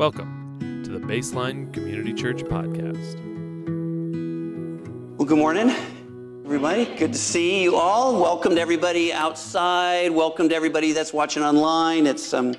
Welcome 0.00 0.82
to 0.82 0.92
the 0.92 0.98
Baseline 0.98 1.74
Community 1.74 2.14
Church 2.14 2.38
Podcast. 2.38 3.16
Well, 5.18 5.28
good 5.28 5.36
morning, 5.36 5.68
everybody. 6.42 6.86
Good 6.96 7.12
to 7.12 7.18
see 7.18 7.62
you 7.62 7.76
all. 7.76 8.18
Welcome 8.18 8.54
to 8.54 8.60
everybody 8.62 9.12
outside. 9.12 10.10
Welcome 10.10 10.48
to 10.48 10.54
everybody 10.54 10.92
that's 10.92 11.12
watching 11.12 11.42
online. 11.42 12.06
It's 12.06 12.32
um, 12.32 12.52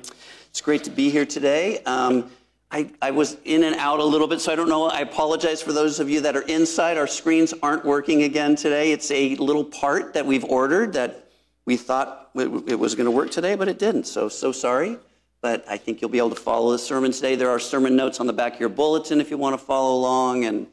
it's 0.50 0.60
great 0.60 0.84
to 0.84 0.90
be 0.90 1.10
here 1.10 1.26
today. 1.26 1.82
Um, 1.82 2.30
I, 2.70 2.92
I 3.02 3.10
was 3.10 3.36
in 3.44 3.64
and 3.64 3.74
out 3.74 3.98
a 3.98 4.04
little 4.04 4.28
bit, 4.28 4.40
so 4.40 4.52
I 4.52 4.54
don't 4.54 4.68
know. 4.68 4.84
I 4.84 5.00
apologize 5.00 5.60
for 5.60 5.72
those 5.72 5.98
of 5.98 6.08
you 6.08 6.20
that 6.20 6.36
are 6.36 6.42
inside. 6.42 6.96
Our 6.96 7.08
screens 7.08 7.52
aren't 7.60 7.84
working 7.84 8.22
again 8.22 8.54
today. 8.54 8.92
It's 8.92 9.10
a 9.10 9.34
little 9.34 9.64
part 9.64 10.14
that 10.14 10.24
we've 10.24 10.44
ordered 10.44 10.92
that 10.92 11.28
we 11.64 11.76
thought 11.76 12.30
it 12.36 12.78
was 12.78 12.94
going 12.94 13.06
to 13.06 13.10
work 13.10 13.32
today, 13.32 13.56
but 13.56 13.66
it 13.66 13.80
didn't. 13.80 14.04
So, 14.04 14.28
so 14.28 14.52
sorry 14.52 14.96
but 15.42 15.64
I 15.68 15.76
think 15.76 16.00
you'll 16.00 16.10
be 16.10 16.18
able 16.18 16.30
to 16.30 16.40
follow 16.40 16.70
the 16.70 16.78
sermon 16.78 17.10
today. 17.10 17.34
There 17.34 17.50
are 17.50 17.58
sermon 17.58 17.96
notes 17.96 18.20
on 18.20 18.28
the 18.28 18.32
back 18.32 18.54
of 18.54 18.60
your 18.60 18.68
bulletin 18.68 19.20
if 19.20 19.28
you 19.28 19.36
want 19.36 19.58
to 19.58 19.62
follow 19.62 19.96
along, 19.96 20.44
and 20.44 20.68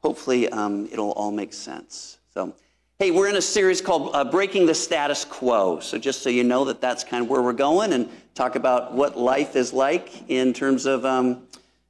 hopefully 0.00 0.48
um, 0.48 0.88
it'll 0.90 1.10
all 1.10 1.32
make 1.32 1.52
sense. 1.52 2.18
So, 2.32 2.54
hey, 3.00 3.10
we're 3.10 3.28
in 3.28 3.34
a 3.34 3.42
series 3.42 3.80
called 3.80 4.14
uh, 4.14 4.24
Breaking 4.24 4.64
the 4.64 4.74
Status 4.74 5.24
Quo. 5.24 5.80
So, 5.80 5.98
just 5.98 6.22
so 6.22 6.30
you 6.30 6.44
know 6.44 6.64
that 6.66 6.80
that's 6.80 7.02
kind 7.02 7.24
of 7.24 7.28
where 7.28 7.42
we're 7.42 7.52
going, 7.52 7.92
and 7.92 8.08
talk 8.34 8.54
about 8.54 8.94
what 8.94 9.18
life 9.18 9.56
is 9.56 9.72
like 9.72 10.30
in 10.30 10.52
terms 10.52 10.86
of 10.86 11.04
um, 11.04 11.42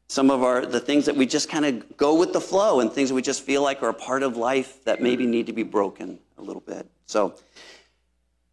some 0.09 0.31
of 0.31 0.43
our 0.43 0.65
the 0.65 0.81
things 0.81 1.05
that 1.05 1.15
we 1.15 1.27
just 1.27 1.51
kind 1.51 1.67
of 1.67 1.97
go 1.99 2.15
with 2.15 2.33
the 2.33 2.41
flow, 2.41 2.81
and 2.81 2.91
things 2.91 3.11
that 3.11 3.15
we 3.15 3.23
just 3.23 3.43
feel 3.43 3.63
like 3.63 3.83
are 3.83 3.91
a 3.91 3.95
part 3.95 4.23
of 4.23 4.39
life 4.39 4.83
that 4.85 5.03
maybe 5.03 5.27
need 5.27 5.47
to 5.47 5.53
be 5.53 5.63
broken 5.63 6.19
a 6.39 6.43
little 6.43 6.63
bit. 6.63 6.89
So. 7.07 7.35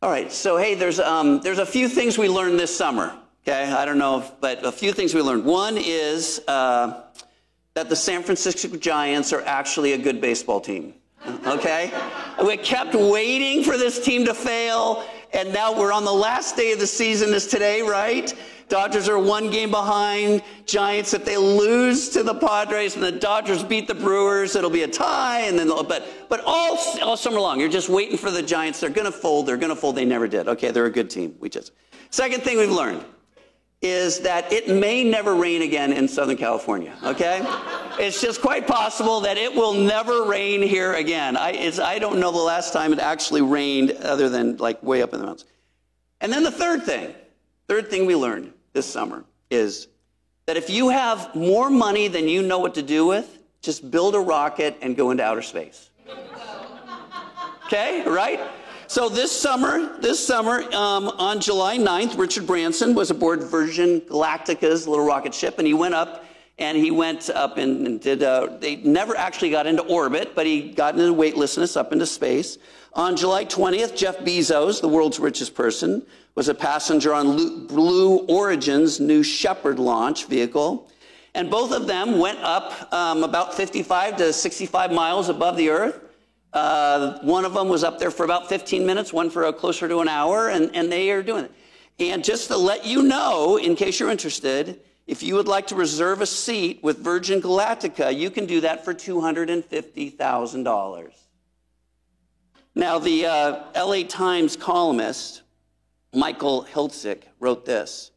All 0.01 0.09
right, 0.09 0.31
so 0.31 0.55
hey, 0.55 0.75
there's, 0.75 0.97
um, 0.97 1.41
there's 1.41 1.59
a 1.59 1.65
few 1.65 1.89
things 1.89 2.17
we 2.17 2.29
learned 2.29 2.57
this 2.57 2.73
summer. 2.73 3.19
Okay, 3.49 3.71
I 3.71 3.83
don't 3.83 3.97
know, 3.97 4.19
if, 4.19 4.31
but 4.39 4.63
a 4.63 4.71
few 4.71 4.93
things 4.93 5.15
we 5.15 5.23
learned. 5.23 5.43
One 5.43 5.75
is 5.75 6.39
uh, 6.47 7.01
that 7.73 7.89
the 7.89 7.95
San 7.95 8.21
Francisco 8.21 8.77
Giants 8.77 9.33
are 9.33 9.41
actually 9.41 9.93
a 9.93 9.97
good 9.97 10.21
baseball 10.21 10.61
team. 10.61 10.93
Okay? 11.47 11.91
we 12.45 12.57
kept 12.57 12.93
waiting 12.93 13.63
for 13.63 13.75
this 13.75 14.05
team 14.05 14.23
to 14.25 14.35
fail, 14.35 15.03
and 15.33 15.51
now 15.51 15.75
we're 15.75 15.91
on 15.91 16.05
the 16.05 16.13
last 16.13 16.57
day 16.57 16.73
of 16.73 16.79
the 16.79 16.85
season, 16.85 17.33
is 17.33 17.47
today, 17.47 17.81
right? 17.81 18.35
Dodgers 18.67 19.09
are 19.09 19.17
one 19.17 19.49
game 19.49 19.71
behind 19.71 20.43
Giants. 20.67 21.15
If 21.15 21.25
they 21.25 21.37
lose 21.37 22.09
to 22.09 22.21
the 22.21 22.35
Padres 22.35 22.93
and 22.93 23.03
the 23.03 23.11
Dodgers 23.11 23.63
beat 23.63 23.87
the 23.87 23.95
Brewers, 23.95 24.55
it'll 24.55 24.69
be 24.69 24.83
a 24.83 24.87
tie. 24.87 25.39
And 25.47 25.57
then, 25.57 25.69
but 25.69 26.07
but 26.29 26.43
all 26.45 26.77
all 27.01 27.17
summer 27.17 27.39
long, 27.39 27.59
you're 27.59 27.67
just 27.67 27.89
waiting 27.89 28.15
for 28.15 28.29
the 28.29 28.43
Giants. 28.43 28.79
They're 28.79 28.91
going 28.91 29.11
to 29.11 29.11
fold. 29.11 29.47
They're 29.47 29.57
going 29.57 29.73
to 29.73 29.75
fold. 29.75 29.95
They 29.95 30.05
never 30.05 30.27
did. 30.27 30.47
Okay, 30.47 30.69
they're 30.69 30.85
a 30.85 30.91
good 30.91 31.09
team. 31.09 31.35
We 31.39 31.49
just. 31.49 31.71
Second 32.11 32.43
thing 32.43 32.59
we've 32.59 32.69
learned 32.69 33.03
is 33.81 34.19
that 34.19 34.51
it 34.51 34.67
may 34.67 35.03
never 35.03 35.35
rain 35.35 35.61
again 35.61 35.93
in 35.93 36.07
Southern 36.07 36.35
California, 36.35 36.93
okay? 37.03 37.41
it's 37.99 38.21
just 38.21 38.41
quite 38.41 38.67
possible 38.67 39.21
that 39.21 39.37
it 39.37 39.53
will 39.53 39.73
never 39.73 40.23
rain 40.25 40.61
here 40.61 40.93
again. 40.93 41.37
I, 41.37 41.71
I 41.81 41.99
don't 41.99 42.19
know 42.19 42.31
the 42.31 42.37
last 42.37 42.73
time 42.73 42.91
it 42.91 42.99
actually 42.99 43.41
rained 43.41 43.91
other 43.91 44.29
than 44.29 44.57
like 44.57 44.81
way 44.83 45.01
up 45.01 45.13
in 45.13 45.19
the 45.19 45.25
mountains. 45.25 45.49
And 46.21 46.31
then 46.31 46.43
the 46.43 46.51
third 46.51 46.83
thing, 46.83 47.13
third 47.67 47.89
thing 47.89 48.05
we 48.05 48.15
learned 48.15 48.53
this 48.73 48.85
summer 48.85 49.23
is 49.49 49.87
that 50.45 50.57
if 50.57 50.69
you 50.69 50.89
have 50.89 51.33
more 51.35 51.69
money 51.69 52.07
than 52.07 52.27
you 52.27 52.41
know 52.41 52.59
what 52.59 52.73
to 52.75 52.81
do 52.81 53.05
with, 53.05 53.39
just 53.61 53.89
build 53.91 54.15
a 54.15 54.19
rocket 54.19 54.77
and 54.81 54.95
go 54.95 55.11
into 55.11 55.23
outer 55.23 55.41
space. 55.41 55.89
Okay, 57.65 58.03
right? 58.07 58.39
So 58.89 59.07
this 59.07 59.31
summer, 59.31 59.99
this 59.99 60.25
summer, 60.25 60.63
um, 60.73 61.09
on 61.09 61.39
July 61.39 61.77
9th, 61.77 62.17
Richard 62.17 62.47
Branson 62.47 62.95
was 62.95 63.11
aboard 63.11 63.43
Virgin 63.43 64.01
Galactica's 64.01 64.87
little 64.87 65.05
rocket 65.05 65.35
ship, 65.35 65.59
and 65.59 65.67
he 65.67 65.75
went 65.75 65.93
up 65.93 66.25
and 66.57 66.75
he 66.75 66.89
went 66.89 67.29
up 67.29 67.59
and, 67.59 67.85
and 67.85 68.01
did. 68.01 68.23
Uh, 68.23 68.57
they 68.59 68.77
never 68.77 69.15
actually 69.15 69.51
got 69.51 69.67
into 69.67 69.83
orbit, 69.83 70.33
but 70.33 70.47
he 70.47 70.71
got 70.71 70.97
into 70.97 71.13
weightlessness 71.13 71.77
up 71.77 71.93
into 71.93 72.07
space. 72.07 72.57
On 72.93 73.15
July 73.15 73.45
20th, 73.45 73.95
Jeff 73.95 74.17
Bezos, 74.21 74.81
the 74.81 74.89
world's 74.89 75.19
richest 75.19 75.53
person, 75.53 76.03
was 76.33 76.49
a 76.49 76.55
passenger 76.55 77.13
on 77.13 77.67
Blue 77.67 78.25
Origin's 78.25 78.99
New 78.99 79.21
Shepard 79.21 79.77
launch 79.77 80.25
vehicle. 80.25 80.89
And 81.35 81.51
both 81.51 81.73
of 81.73 81.85
them 81.85 82.17
went 82.17 82.39
up 82.39 82.91
um, 82.91 83.23
about 83.23 83.53
55 83.53 84.17
to 84.17 84.33
65 84.33 84.91
miles 84.91 85.29
above 85.29 85.57
the 85.57 85.69
Earth. 85.69 86.08
Uh, 86.51 87.19
one 87.21 87.45
of 87.45 87.53
them 87.53 87.69
was 87.69 87.83
up 87.83 87.99
there 87.99 88.11
for 88.11 88.23
about 88.23 88.49
15 88.49 88.85
minutes, 88.85 89.13
one 89.13 89.29
for 89.29 89.51
closer 89.53 89.87
to 89.87 89.99
an 89.99 90.07
hour, 90.07 90.49
and, 90.49 90.75
and 90.75 90.91
they 90.91 91.11
are 91.11 91.21
doing 91.21 91.45
it. 91.45 91.51
And 91.99 92.23
just 92.23 92.47
to 92.47 92.57
let 92.57 92.85
you 92.85 93.03
know, 93.03 93.57
in 93.57 93.75
case 93.75 93.99
you're 93.99 94.09
interested, 94.09 94.79
if 95.05 95.21
you 95.21 95.35
would 95.35 95.47
like 95.47 95.67
to 95.67 95.75
reserve 95.75 96.21
a 96.21 96.25
seat 96.25 96.79
with 96.81 96.97
Virgin 96.99 97.41
Galactica, 97.41 98.15
you 98.15 98.29
can 98.29 98.45
do 98.45 98.61
that 98.61 98.85
for 98.85 98.93
$250,000. 98.93 101.11
Now, 102.75 102.99
the 102.99 103.25
uh, 103.25 103.63
LA 103.75 104.03
Times 104.03 104.55
columnist, 104.55 105.41
Michael 106.13 106.65
Hiltzik, 106.71 107.23
wrote 107.39 107.65
this. 107.65 108.11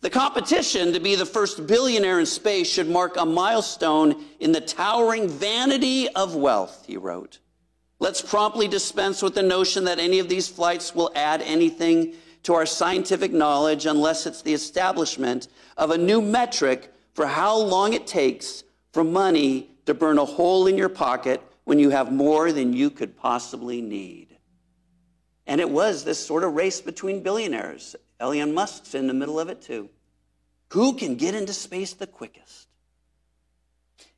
The 0.00 0.10
competition 0.10 0.92
to 0.94 1.00
be 1.00 1.14
the 1.14 1.26
first 1.26 1.64
billionaire 1.66 2.18
in 2.18 2.26
space 2.26 2.68
should 2.68 2.88
mark 2.88 3.16
a 3.16 3.24
milestone 3.24 4.24
in 4.40 4.50
the 4.50 4.60
towering 4.60 5.28
vanity 5.28 6.08
of 6.08 6.34
wealth, 6.34 6.82
he 6.88 6.96
wrote. 6.96 7.38
Let's 8.02 8.20
promptly 8.20 8.66
dispense 8.66 9.22
with 9.22 9.36
the 9.36 9.44
notion 9.44 9.84
that 9.84 10.00
any 10.00 10.18
of 10.18 10.28
these 10.28 10.48
flights 10.48 10.92
will 10.92 11.12
add 11.14 11.40
anything 11.40 12.14
to 12.42 12.52
our 12.52 12.66
scientific 12.66 13.32
knowledge 13.32 13.86
unless 13.86 14.26
it's 14.26 14.42
the 14.42 14.54
establishment 14.54 15.46
of 15.76 15.92
a 15.92 15.98
new 15.98 16.20
metric 16.20 16.92
for 17.14 17.28
how 17.28 17.56
long 17.56 17.92
it 17.92 18.08
takes 18.08 18.64
for 18.92 19.04
money 19.04 19.70
to 19.86 19.94
burn 19.94 20.18
a 20.18 20.24
hole 20.24 20.66
in 20.66 20.76
your 20.76 20.88
pocket 20.88 21.40
when 21.62 21.78
you 21.78 21.90
have 21.90 22.10
more 22.10 22.50
than 22.50 22.72
you 22.72 22.90
could 22.90 23.16
possibly 23.16 23.80
need. 23.80 24.36
And 25.46 25.60
it 25.60 25.70
was 25.70 26.02
this 26.02 26.18
sort 26.18 26.42
of 26.42 26.54
race 26.54 26.80
between 26.80 27.22
billionaires. 27.22 27.94
Elon 28.18 28.52
Musk's 28.52 28.96
in 28.96 29.06
the 29.06 29.14
middle 29.14 29.38
of 29.38 29.48
it 29.48 29.62
too. 29.62 29.88
Who 30.70 30.94
can 30.94 31.14
get 31.14 31.36
into 31.36 31.52
space 31.52 31.92
the 31.92 32.08
quickest? 32.08 32.66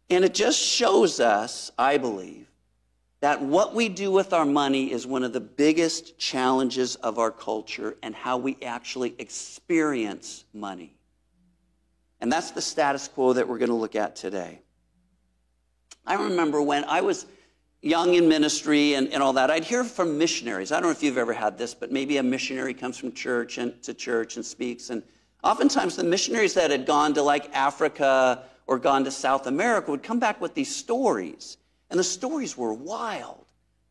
And 0.08 0.24
it 0.24 0.32
just 0.32 0.58
shows 0.58 1.20
us, 1.20 1.70
I 1.76 1.98
believe, 1.98 2.48
that 3.24 3.40
what 3.40 3.74
we 3.74 3.88
do 3.88 4.10
with 4.10 4.34
our 4.34 4.44
money 4.44 4.92
is 4.92 5.06
one 5.06 5.24
of 5.24 5.32
the 5.32 5.40
biggest 5.40 6.18
challenges 6.18 6.96
of 6.96 7.18
our 7.18 7.30
culture 7.30 7.96
and 8.02 8.14
how 8.14 8.36
we 8.36 8.54
actually 8.62 9.14
experience 9.18 10.44
money. 10.52 10.94
And 12.20 12.30
that's 12.30 12.50
the 12.50 12.60
status 12.60 13.08
quo 13.08 13.32
that 13.32 13.48
we're 13.48 13.56
going 13.56 13.70
to 13.70 13.76
look 13.76 13.96
at 13.96 14.14
today. 14.14 14.60
I 16.04 16.16
remember 16.16 16.60
when 16.60 16.84
I 16.84 17.00
was 17.00 17.24
young 17.80 18.12
in 18.12 18.28
ministry 18.28 18.92
and, 18.92 19.08
and 19.08 19.22
all 19.22 19.32
that, 19.32 19.50
I'd 19.50 19.64
hear 19.64 19.84
from 19.84 20.18
missionaries. 20.18 20.70
I 20.70 20.74
don't 20.74 20.82
know 20.82 20.90
if 20.90 21.02
you've 21.02 21.16
ever 21.16 21.32
had 21.32 21.56
this, 21.56 21.72
but 21.72 21.90
maybe 21.90 22.18
a 22.18 22.22
missionary 22.22 22.74
comes 22.74 22.98
from 22.98 23.10
church 23.10 23.56
and 23.56 23.82
to 23.84 23.94
church 23.94 24.36
and 24.36 24.44
speaks. 24.44 24.90
And 24.90 25.02
oftentimes 25.42 25.96
the 25.96 26.04
missionaries 26.04 26.52
that 26.52 26.70
had 26.70 26.84
gone 26.84 27.14
to 27.14 27.22
like 27.22 27.50
Africa 27.56 28.42
or 28.66 28.78
gone 28.78 29.02
to 29.04 29.10
South 29.10 29.46
America 29.46 29.90
would 29.90 30.02
come 30.02 30.18
back 30.18 30.42
with 30.42 30.52
these 30.52 30.76
stories. 30.76 31.56
And 31.90 31.98
the 31.98 32.04
stories 32.04 32.56
were 32.56 32.72
wild. 32.72 33.44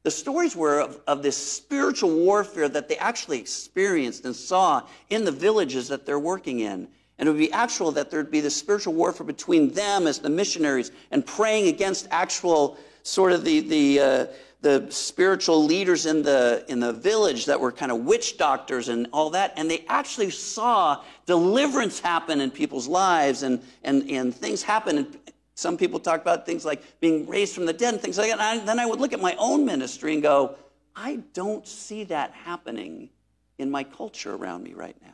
The 0.04 0.12
stories 0.12 0.56
were 0.56 0.82
of, 0.82 1.00
of, 1.08 1.24
this 1.24 1.38
spiritual 1.38 2.14
warfare 2.14 2.68
that 2.68 2.90
they 2.90 2.98
actually 2.98 3.40
experienced 3.40 4.26
and 4.26 4.36
saw 4.36 4.84
in 5.10 5.24
the 5.24 5.32
villages 5.32 5.88
that 5.88 6.06
they're 6.06 6.20
working 6.20 6.60
in. 6.60 6.90
And 7.18 7.30
it 7.30 7.32
would 7.32 7.40
be 7.40 7.54
actual 7.54 7.92
that 7.94 8.12
there'd 8.12 8.32
be 8.32 8.42
this 8.42 8.56
spiritual 8.56 8.94
warfare 8.94 9.26
between 9.26 9.72
them 9.72 10.08
as 10.08 10.20
the 10.20 10.30
missionaries 10.30 10.92
and 11.12 11.26
praying 11.26 11.68
against 11.68 12.08
actual 12.12 12.78
sort 13.04 13.32
of 13.32 13.46
the, 13.46 13.62
the, 13.62 14.00
uh, 14.00 14.26
the 14.62 14.88
spiritual 14.90 15.64
leaders 15.64 16.06
in 16.06 16.24
the, 16.24 16.66
in 16.68 16.80
the 16.80 16.92
village 16.92 17.46
that 17.46 17.60
were 17.60 17.72
kind 17.72 17.92
of 17.92 18.00
witch 18.00 18.38
doctors 18.38 18.90
and 18.90 19.08
all 19.14 19.30
that. 19.30 19.54
And 19.56 19.70
they 19.70 19.86
actually 19.88 20.32
saw 20.32 21.02
deliverance 21.26 22.00
happen 22.00 22.42
in 22.42 22.52
people's 22.52 22.88
lives 22.88 23.44
and, 23.44 23.62
and, 23.84 24.10
and 24.10 24.36
things 24.36 24.64
happen. 24.64 24.98
And 24.98 25.18
some 25.56 25.78
people 25.78 26.00
talk 26.00 26.22
about 26.22 26.46
things 26.46 26.66
like 26.66 27.00
being 27.00 27.28
raised 27.28 27.54
from 27.54 27.66
the 27.66 27.74
dead 27.74 27.94
and 27.94 28.02
things 28.02 28.18
like 28.18 28.28
that. 28.28 28.40
And 28.40 28.62
I, 28.62 28.66
then 28.66 28.80
I 28.80 28.86
would 28.86 29.00
look 29.00 29.14
at 29.14 29.22
my 29.22 29.36
own 29.38 29.66
ministry 29.66 30.14
and 30.14 30.24
go, 30.24 30.56
I 30.96 31.18
don't 31.34 31.68
see 31.68 32.06
that 32.06 32.32
happening 32.32 33.10
in 33.58 33.70
my 33.70 33.84
culture 33.84 34.34
around 34.36 34.64
me 34.64 34.74
right 34.74 34.96
now. 35.02 35.14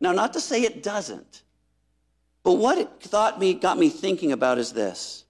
Now, 0.00 0.12
not 0.12 0.32
to 0.34 0.40
say 0.40 0.62
it 0.62 0.82
doesn't, 0.82 1.42
but 2.42 2.54
what 2.54 2.78
it 2.78 2.88
thought 3.00 3.38
me, 3.38 3.54
got 3.54 3.78
me 3.78 3.88
thinking 3.88 4.32
about 4.32 4.58
is 4.58 4.72
this 4.72 5.24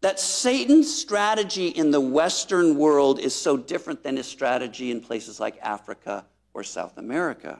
that 0.00 0.20
Satan's 0.20 0.94
strategy 0.94 1.68
in 1.68 1.90
the 1.90 2.00
Western 2.00 2.76
world 2.76 3.18
is 3.18 3.34
so 3.34 3.56
different 3.56 4.04
than 4.04 4.16
his 4.16 4.26
strategy 4.26 4.92
in 4.92 5.00
places 5.00 5.40
like 5.40 5.58
Africa 5.60 6.24
or 6.54 6.62
South 6.62 6.98
America. 6.98 7.58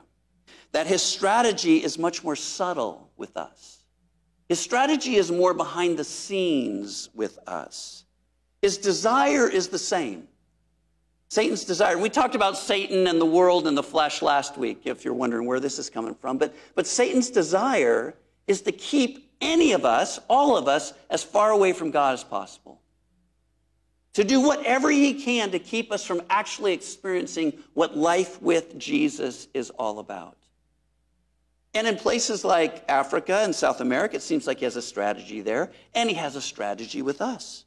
That 0.70 0.86
his 0.86 1.02
strategy 1.02 1.82
is 1.82 1.98
much 1.98 2.22
more 2.22 2.36
subtle 2.36 3.10
with 3.16 3.36
us. 3.36 3.77
His 4.48 4.58
strategy 4.58 5.16
is 5.16 5.30
more 5.30 5.52
behind 5.52 5.98
the 5.98 6.04
scenes 6.04 7.10
with 7.14 7.38
us. 7.46 8.04
His 8.62 8.78
desire 8.78 9.48
is 9.48 9.68
the 9.68 9.78
same. 9.78 10.26
Satan's 11.28 11.64
desire. 11.64 11.98
We 11.98 12.08
talked 12.08 12.34
about 12.34 12.56
Satan 12.56 13.06
and 13.06 13.20
the 13.20 13.26
world 13.26 13.66
and 13.66 13.76
the 13.76 13.82
flesh 13.82 14.22
last 14.22 14.56
week, 14.56 14.82
if 14.86 15.04
you're 15.04 15.12
wondering 15.12 15.46
where 15.46 15.60
this 15.60 15.78
is 15.78 15.90
coming 15.90 16.14
from. 16.14 16.38
But, 16.38 16.54
but 16.74 16.86
Satan's 16.86 17.30
desire 17.30 18.14
is 18.46 18.62
to 18.62 18.72
keep 18.72 19.30
any 19.42 19.72
of 19.72 19.84
us, 19.84 20.18
all 20.28 20.56
of 20.56 20.66
us, 20.66 20.94
as 21.10 21.22
far 21.22 21.50
away 21.50 21.74
from 21.74 21.90
God 21.90 22.14
as 22.14 22.24
possible. 22.24 22.80
To 24.14 24.24
do 24.24 24.40
whatever 24.40 24.90
He 24.90 25.22
can 25.22 25.50
to 25.50 25.58
keep 25.58 25.92
us 25.92 26.04
from 26.04 26.22
actually 26.30 26.72
experiencing 26.72 27.52
what 27.74 27.96
life 27.96 28.40
with 28.40 28.78
Jesus 28.78 29.48
is 29.52 29.68
all 29.70 29.98
about. 29.98 30.38
And 31.74 31.86
in 31.86 31.96
places 31.96 32.44
like 32.44 32.84
Africa 32.88 33.40
and 33.42 33.54
South 33.54 33.80
America, 33.80 34.16
it 34.16 34.22
seems 34.22 34.46
like 34.46 34.58
He 34.58 34.64
has 34.64 34.76
a 34.76 34.82
strategy 34.82 35.40
there, 35.40 35.70
and 35.94 36.08
He 36.08 36.16
has 36.16 36.34
a 36.34 36.40
strategy 36.40 37.02
with 37.02 37.20
us. 37.20 37.64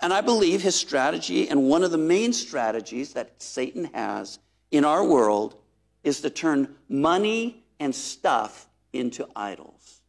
And 0.00 0.12
I 0.12 0.20
believe 0.20 0.62
His 0.62 0.74
strategy, 0.74 1.48
and 1.48 1.68
one 1.68 1.82
of 1.82 1.90
the 1.90 1.98
main 1.98 2.32
strategies 2.32 3.12
that 3.14 3.40
Satan 3.40 3.90
has 3.94 4.38
in 4.70 4.84
our 4.84 5.04
world, 5.04 5.56
is 6.04 6.20
to 6.20 6.30
turn 6.30 6.74
money 6.88 7.64
and 7.80 7.94
stuff 7.94 8.68
into 8.92 9.26
idols. 9.36 10.00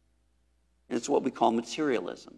And 0.88 0.96
it's 0.96 1.08
what 1.08 1.22
we 1.22 1.30
call 1.30 1.52
materialism. 1.52 2.36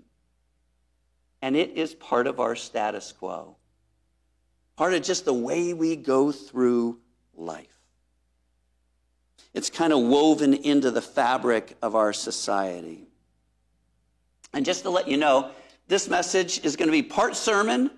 And 1.40 1.56
it 1.56 1.70
is 1.70 1.94
part 1.94 2.26
of 2.26 2.38
our 2.38 2.54
status 2.54 3.12
quo, 3.12 3.56
part 4.76 4.94
of 4.94 5.02
just 5.02 5.24
the 5.24 5.34
way 5.34 5.72
we 5.72 5.96
go 5.96 6.30
through 6.30 7.00
life. 7.34 7.71
It's 9.54 9.68
kind 9.68 9.92
of 9.92 10.00
woven 10.00 10.54
into 10.54 10.90
the 10.90 11.02
fabric 11.02 11.76
of 11.82 11.94
our 11.94 12.12
society. 12.12 13.06
And 14.54 14.64
just 14.64 14.82
to 14.82 14.90
let 14.90 15.08
you 15.08 15.16
know, 15.16 15.50
this 15.88 16.08
message 16.08 16.64
is 16.64 16.76
going 16.76 16.88
to 16.88 16.92
be 16.92 17.02
part 17.02 17.36
sermon 17.36 17.90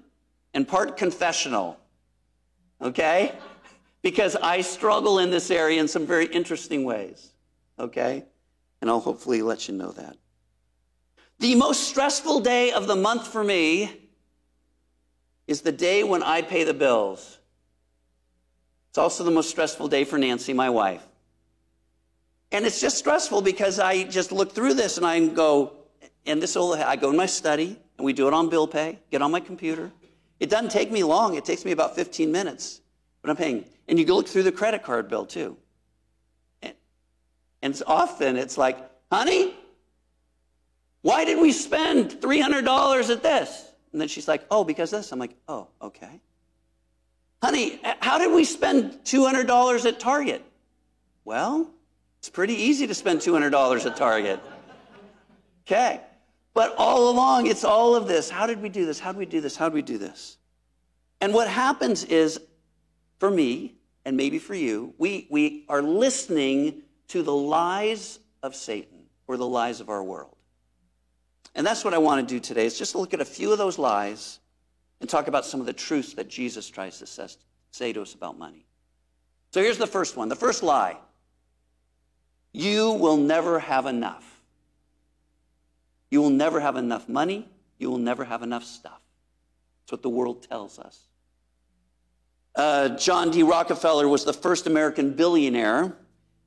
and 0.52 0.66
part 0.66 0.96
confessional. 0.96 1.78
Okay? 2.80 3.32
Because 4.02 4.36
I 4.36 4.60
struggle 4.60 5.18
in 5.18 5.30
this 5.30 5.50
area 5.50 5.80
in 5.80 5.88
some 5.88 6.06
very 6.06 6.26
interesting 6.26 6.84
ways. 6.84 7.30
Okay? 7.78 8.24
And 8.80 8.90
I'll 8.90 9.00
hopefully 9.00 9.42
let 9.42 9.68
you 9.68 9.74
know 9.74 9.92
that. 9.92 10.16
The 11.38 11.54
most 11.54 11.88
stressful 11.88 12.40
day 12.40 12.72
of 12.72 12.86
the 12.86 12.96
month 12.96 13.26
for 13.26 13.42
me 13.42 14.10
is 15.46 15.60
the 15.60 15.72
day 15.72 16.04
when 16.04 16.22
I 16.22 16.42
pay 16.42 16.64
the 16.64 16.74
bills. 16.74 17.38
It's 18.90 18.98
also 18.98 19.24
the 19.24 19.30
most 19.30 19.50
stressful 19.50 19.88
day 19.88 20.04
for 20.04 20.18
Nancy, 20.18 20.52
my 20.52 20.70
wife. 20.70 21.04
And 22.54 22.64
it's 22.64 22.80
just 22.80 22.96
stressful 22.98 23.42
because 23.42 23.80
I 23.80 24.04
just 24.04 24.30
look 24.30 24.52
through 24.52 24.74
this 24.74 24.96
and 24.96 25.04
I 25.04 25.26
go, 25.26 25.72
and 26.24 26.40
this 26.40 26.54
will, 26.54 26.74
I 26.74 26.94
go 26.94 27.10
in 27.10 27.16
my 27.16 27.26
study 27.26 27.76
and 27.98 28.04
we 28.04 28.12
do 28.12 28.28
it 28.28 28.32
on 28.32 28.48
bill 28.48 28.68
pay, 28.68 29.00
get 29.10 29.22
on 29.22 29.32
my 29.32 29.40
computer. 29.40 29.90
It 30.38 30.50
doesn't 30.50 30.70
take 30.70 30.92
me 30.92 31.02
long. 31.02 31.34
It 31.34 31.44
takes 31.44 31.64
me 31.64 31.72
about 31.72 31.96
15 31.96 32.30
minutes, 32.30 32.80
but 33.22 33.30
I'm 33.30 33.36
paying. 33.36 33.64
And 33.88 33.98
you 33.98 34.06
look 34.06 34.28
through 34.28 34.44
the 34.44 34.52
credit 34.52 34.84
card 34.84 35.08
bill 35.08 35.26
too. 35.26 35.56
And, 36.62 36.74
and 37.60 37.82
often 37.88 38.36
it's 38.36 38.56
like, 38.56 38.78
honey, 39.10 39.52
why 41.02 41.24
did 41.24 41.40
we 41.40 41.50
spend 41.50 42.12
$300 42.12 43.10
at 43.10 43.20
this? 43.20 43.72
And 43.90 44.00
then 44.00 44.06
she's 44.06 44.28
like, 44.28 44.46
oh, 44.48 44.62
because 44.62 44.92
this. 44.92 45.10
I'm 45.10 45.18
like, 45.18 45.34
oh, 45.48 45.66
okay. 45.82 46.20
Honey, 47.42 47.80
how 47.98 48.18
did 48.18 48.32
we 48.32 48.44
spend 48.44 49.00
$200 49.02 49.86
at 49.86 49.98
Target? 49.98 50.44
Well, 51.24 51.74
it's 52.24 52.30
pretty 52.30 52.54
easy 52.54 52.86
to 52.86 52.94
spend 52.94 53.20
$200 53.20 53.84
at 53.84 53.96
Target. 53.98 54.40
Okay. 55.66 56.00
But 56.54 56.74
all 56.78 57.10
along, 57.10 57.48
it's 57.48 57.64
all 57.64 57.94
of 57.94 58.08
this. 58.08 58.30
How 58.30 58.46
did 58.46 58.62
we 58.62 58.70
do 58.70 58.86
this? 58.86 58.98
How 58.98 59.12
did 59.12 59.18
we 59.18 59.26
do 59.26 59.42
this? 59.42 59.56
How 59.56 59.68
did 59.68 59.74
we 59.74 59.82
do 59.82 59.98
this? 59.98 60.38
And 61.20 61.34
what 61.34 61.48
happens 61.48 62.02
is, 62.04 62.40
for 63.18 63.30
me, 63.30 63.74
and 64.06 64.16
maybe 64.16 64.38
for 64.38 64.54
you, 64.54 64.94
we, 64.96 65.26
we 65.30 65.66
are 65.68 65.82
listening 65.82 66.84
to 67.08 67.22
the 67.22 67.34
lies 67.34 68.20
of 68.42 68.56
Satan 68.56 69.00
or 69.26 69.36
the 69.36 69.46
lies 69.46 69.82
of 69.82 69.90
our 69.90 70.02
world. 70.02 70.34
And 71.54 71.66
that's 71.66 71.84
what 71.84 71.92
I 71.92 71.98
want 71.98 72.26
to 72.26 72.34
do 72.34 72.40
today, 72.40 72.64
is 72.64 72.78
just 72.78 72.94
look 72.94 73.12
at 73.12 73.20
a 73.20 73.26
few 73.26 73.52
of 73.52 73.58
those 73.58 73.78
lies 73.78 74.38
and 75.02 75.10
talk 75.10 75.28
about 75.28 75.44
some 75.44 75.60
of 75.60 75.66
the 75.66 75.74
truths 75.74 76.14
that 76.14 76.28
Jesus 76.30 76.70
tries 76.70 76.98
to 77.00 77.28
say 77.70 77.92
to 77.92 78.00
us 78.00 78.14
about 78.14 78.38
money. 78.38 78.64
So 79.52 79.60
here's 79.60 79.76
the 79.76 79.86
first 79.86 80.16
one. 80.16 80.30
The 80.30 80.36
first 80.36 80.62
lie 80.62 80.96
you 82.54 82.92
will 82.92 83.16
never 83.16 83.58
have 83.58 83.84
enough. 83.84 84.24
You 86.10 86.22
will 86.22 86.30
never 86.30 86.60
have 86.60 86.76
enough 86.76 87.08
money. 87.08 87.48
You 87.78 87.90
will 87.90 87.98
never 87.98 88.24
have 88.24 88.42
enough 88.42 88.62
stuff. 88.62 89.00
That's 89.82 89.92
what 89.92 90.02
the 90.02 90.08
world 90.08 90.48
tells 90.48 90.78
us. 90.78 91.00
Uh, 92.54 92.90
John 92.90 93.32
D. 93.32 93.42
Rockefeller 93.42 94.06
was 94.06 94.24
the 94.24 94.32
first 94.32 94.68
American 94.68 95.14
billionaire. 95.14 95.96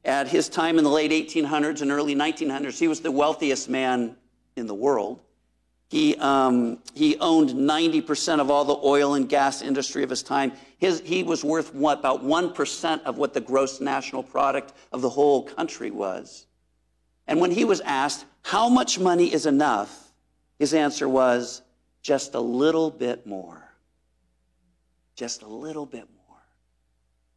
At 0.06 0.30
his 0.30 0.48
time 0.48 0.78
in 0.78 0.86
the 0.86 0.90
late 0.90 1.12
1800s 1.12 1.82
and 1.82 1.92
early 1.92 2.16
1900s, 2.16 2.80
he 2.80 2.88
was 2.88 3.02
the 3.02 3.12
wealthiest 3.12 3.70
man 3.70 4.16
in 4.56 4.66
the 4.66 4.74
world. 4.74 5.20
He, 5.90 6.16
um, 6.18 6.80
he 6.94 7.18
owned 7.20 7.52
90% 7.52 8.42
of 8.42 8.52
all 8.52 8.66
the 8.66 8.78
oil 8.84 9.14
and 9.14 9.30
gas 9.30 9.62
industry 9.62 10.04
of 10.04 10.10
his 10.10 10.22
time. 10.22 10.52
His, 10.78 11.02
he 11.06 11.24
was 11.24 11.46
worth 11.46 11.74
what, 11.74 12.00
about 12.00 12.24
1% 12.24 13.04
of 13.04 13.18
what 13.18 13.34
the 13.34 13.40
gross 13.40 13.80
national 13.80 14.24
product 14.24 14.74
of 14.92 15.02
the 15.02 15.10
whole 15.10 15.44
country 15.44 15.90
was. 15.90 16.46
And 17.26 17.40
when 17.40 17.52
he 17.52 17.64
was 17.64 17.80
asked, 17.82 18.26
how 18.44 18.68
much 18.68 19.00
money 19.00 19.32
is 19.32 19.46
enough? 19.46 20.12
His 20.60 20.74
answer 20.74 21.08
was, 21.08 21.62
just 22.02 22.36
a 22.36 22.40
little 22.40 22.92
bit 22.92 23.26
more. 23.26 23.64
Just 25.16 25.42
a 25.42 25.48
little 25.48 25.86
bit 25.86 26.08
more. 26.28 26.38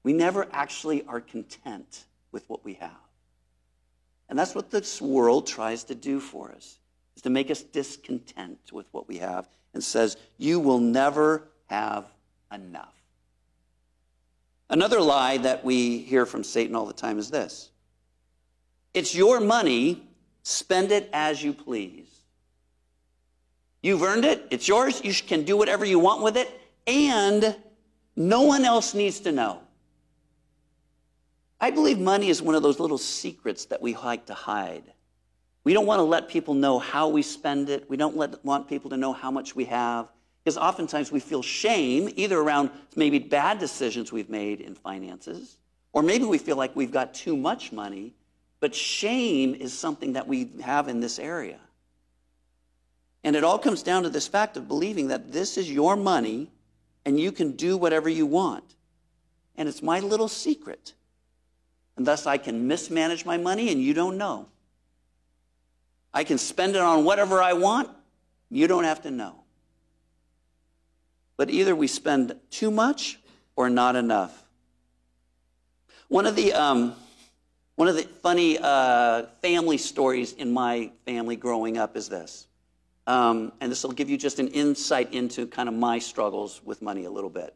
We 0.03 0.13
never 0.13 0.49
actually 0.53 1.05
are 1.07 1.21
content 1.21 2.05
with 2.33 2.49
what 2.49 2.65
we 2.65 2.75
have. 2.75 2.91
And 4.29 4.39
that's 4.39 4.55
what 4.55 4.71
this 4.71 5.01
world 5.01 5.47
tries 5.47 5.85
to 5.85 5.95
do 5.95 6.19
for 6.19 6.51
us 6.53 6.80
is 7.17 7.23
to 7.23 7.31
make 7.31 7.51
us 7.51 7.63
discontent 7.63 8.59
with 8.73 8.87
what 8.93 9.09
we 9.09 9.19
have 9.19 9.49
and 9.75 9.83
says, 9.83 10.17
You 10.39 10.61
will 10.61 10.79
never 10.79 11.49
have 11.67 12.07
enough. 12.53 12.95
Another 14.69 15.01
lie 15.01 15.39
that 15.39 15.65
we 15.65 15.99
hear 15.99 16.25
from 16.25 16.45
Satan 16.45 16.77
all 16.77 16.87
the 16.87 16.93
time 16.93 17.19
is 17.19 17.31
this 17.31 17.71
it's 18.95 19.15
your 19.15 19.41
money, 19.41 20.09
spend 20.43 20.93
it 20.93 21.09
as 21.13 21.43
you 21.43 21.53
please. 21.53 22.07
You've 23.83 24.03
earned 24.03 24.25
it, 24.25 24.47
it's 24.51 24.69
yours, 24.69 25.01
you 25.03 25.15
can 25.15 25.45
do 25.45 25.57
whatever 25.57 25.85
you 25.85 25.99
want 25.99 26.23
with 26.23 26.37
it, 26.37 26.49
and 26.87 27.57
no 28.15 28.43
one 28.43 28.65
else 28.65 28.95
needs 28.95 29.21
to 29.21 29.33
know. 29.33 29.61
I 31.61 31.71
believe 31.71 31.99
money 31.99 32.29
is 32.29 32.43
one 32.43 32.55
of 32.55 32.63
those 32.63 32.81
little 32.81 32.99
secrets 32.99 33.67
that 33.67 33.81
we 33.81 33.95
like 33.95 34.27
to 34.27 34.35
hide. 34.35 34.93
We 35.65 35.73
don't 35.73 35.87
want 35.87 35.99
to 35.99 36.05
let 36.05 36.29
people 36.29 36.55
know 36.55 36.79
how 36.79 37.09
we 37.09 37.23
spend 37.23 37.69
it. 37.69 37.89
We 37.89 37.97
don't 37.97 38.17
let, 38.17 38.43
want 38.45 38.69
people 38.69 38.91
to 38.91 38.97
know 38.97 39.13
how 39.13 39.31
much 39.31 39.55
we 39.55 39.67
have. 39.67 40.09
Because 40.43 40.57
oftentimes 40.57 41.13
we 41.13 41.21
feel 41.21 41.43
shame, 41.43 42.09
either 42.17 42.39
around 42.39 42.71
maybe 42.97 43.19
bad 43.19 43.59
decisions 43.59 44.11
we've 44.11 44.31
made 44.31 44.61
in 44.61 44.75
finances, 44.75 45.59
or 45.93 46.03
maybe 46.03 46.25
we 46.25 46.39
feel 46.39 46.57
like 46.57 46.75
we've 46.75 46.91
got 46.93 47.13
too 47.13 47.37
much 47.37 47.73
money. 47.73 48.15
But 48.61 48.75
shame 48.75 49.55
is 49.55 49.79
something 49.79 50.15
that 50.15 50.27
we 50.27 50.51
have 50.63 50.89
in 50.89 51.01
this 51.01 51.19
area. 51.19 51.59
And 53.23 53.37
it 53.37 53.45
all 53.45 53.59
comes 53.59 53.83
down 53.83 54.05
to 54.05 54.09
this 54.09 54.27
fact 54.27 54.57
of 54.57 54.67
believing 54.67 55.09
that 55.09 55.31
this 55.31 55.59
is 55.59 55.71
your 55.71 55.95
money 55.95 56.51
and 57.05 57.21
you 57.21 57.33
can 57.33 57.53
do 57.53 57.77
whatever 57.77 58.09
you 58.09 58.25
want. 58.25 58.77
And 59.57 59.69
it's 59.69 59.83
my 59.83 60.01
little 60.01 60.29
secret. 60.29 60.95
And 61.97 62.07
thus 62.07 62.27
I 62.27 62.39
can 62.39 62.67
mismanage 62.67 63.27
my 63.27 63.37
money 63.37 63.71
and 63.71 63.83
you 63.83 63.93
don't 63.93 64.17
know. 64.17 64.47
I 66.13 66.25
can 66.25 66.39
spend 66.39 66.75
it 66.75 66.83
on 66.83 67.05
whatever 67.05 67.41
I 67.41 67.53
want. 67.53 67.89
You 68.51 68.67
don't 68.67 68.85
have 68.85 69.03
to 69.03 69.11
know. 69.11 69.45
But 71.37 71.51
either 71.51 71.75
we 71.75 71.87
spend 71.87 72.35
too 72.51 72.71
much 72.71 73.19
or 73.57 73.71
not 73.71 73.97
enough. 73.97 74.47
One 76.09 76.27
of 76.27 76.35
the, 76.35 76.53
um, 76.53 76.95
one 77.77 77.87
of 77.89 77.95
the 77.95 78.03
funny 78.03 78.59
uh, 78.61 79.27
family 79.41 79.79
stories 79.79 80.33
in 80.33 80.53
my 80.53 80.91
family 81.07 81.37
growing 81.37 81.79
up 81.79 81.97
is 81.97 82.09
this. 82.09 82.49
Um, 83.07 83.53
and 83.61 83.71
this 83.71 83.85
will 83.85 83.93
give 83.93 84.11
you 84.11 84.19
just 84.19 84.39
an 84.39 84.49
insight 84.49 85.15
into 85.15 85.47
kind 85.47 85.69
of 85.69 85.75
my 85.75 85.99
struggles 85.99 86.61
with 86.65 86.83
money 86.83 87.05
a 87.05 87.11
little 87.11 87.31
bit. 87.31 87.55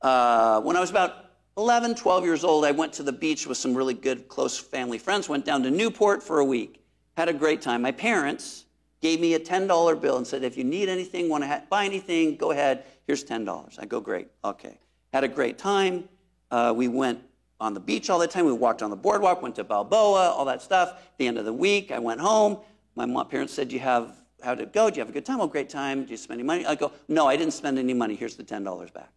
Uh, 0.00 0.60
when 0.60 0.76
I 0.76 0.80
was 0.80 0.90
about 0.90 1.26
11, 1.58 1.96
12 1.96 2.24
years 2.24 2.44
old, 2.44 2.64
I 2.64 2.70
went 2.70 2.92
to 2.94 3.02
the 3.02 3.12
beach 3.12 3.46
with 3.46 3.58
some 3.58 3.74
really 3.74 3.92
good, 3.94 4.28
close 4.28 4.56
family 4.56 4.98
friends, 4.98 5.28
went 5.28 5.44
down 5.44 5.62
to 5.64 5.70
Newport 5.70 6.22
for 6.22 6.38
a 6.38 6.44
week 6.44 6.79
had 7.20 7.28
a 7.28 7.32
great 7.32 7.60
time. 7.62 7.82
My 7.82 7.92
parents 7.92 8.64
gave 9.00 9.20
me 9.20 9.34
a 9.34 9.40
$10 9.40 10.00
bill 10.00 10.16
and 10.16 10.26
said, 10.26 10.42
if 10.42 10.56
you 10.56 10.64
need 10.64 10.88
anything, 10.88 11.28
want 11.28 11.44
to 11.44 11.62
buy 11.68 11.84
anything, 11.84 12.36
go 12.36 12.50
ahead. 12.50 12.84
Here's 13.06 13.24
$10. 13.24 13.78
I 13.78 13.86
go, 13.86 14.00
great. 14.00 14.28
Okay. 14.44 14.78
Had 15.12 15.24
a 15.24 15.28
great 15.28 15.58
time. 15.58 16.08
Uh, 16.50 16.72
we 16.74 16.88
went 16.88 17.20
on 17.60 17.74
the 17.74 17.80
beach 17.80 18.10
all 18.10 18.18
the 18.18 18.26
time. 18.26 18.46
We 18.46 18.52
walked 18.52 18.82
on 18.82 18.90
the 18.90 18.96
boardwalk, 18.96 19.42
went 19.42 19.54
to 19.56 19.64
Balboa, 19.64 20.30
all 20.30 20.44
that 20.46 20.62
stuff. 20.62 20.90
At 20.90 21.18
the 21.18 21.26
end 21.26 21.38
of 21.38 21.44
the 21.44 21.52
week, 21.52 21.92
I 21.92 21.98
went 21.98 22.20
home. 22.20 22.58
My 22.96 23.06
mom, 23.06 23.28
parents 23.28 23.52
said, 23.52 23.68
"Do 23.68 23.74
you 23.74 23.80
have 23.80 24.20
how 24.42 24.54
did 24.54 24.68
it 24.68 24.72
go? 24.72 24.90
Do 24.90 24.96
you 24.96 25.00
have 25.00 25.10
a 25.10 25.12
good 25.12 25.26
time? 25.26 25.40
Oh, 25.40 25.46
great 25.46 25.68
time. 25.68 26.04
Do 26.04 26.10
you 26.10 26.16
spend 26.16 26.40
any 26.40 26.46
money? 26.46 26.66
I 26.66 26.74
go, 26.74 26.92
no, 27.08 27.26
I 27.26 27.36
didn't 27.36 27.52
spend 27.52 27.78
any 27.78 27.94
money. 27.94 28.14
Here's 28.14 28.36
the 28.36 28.42
$10 28.42 28.92
back. 28.92 29.12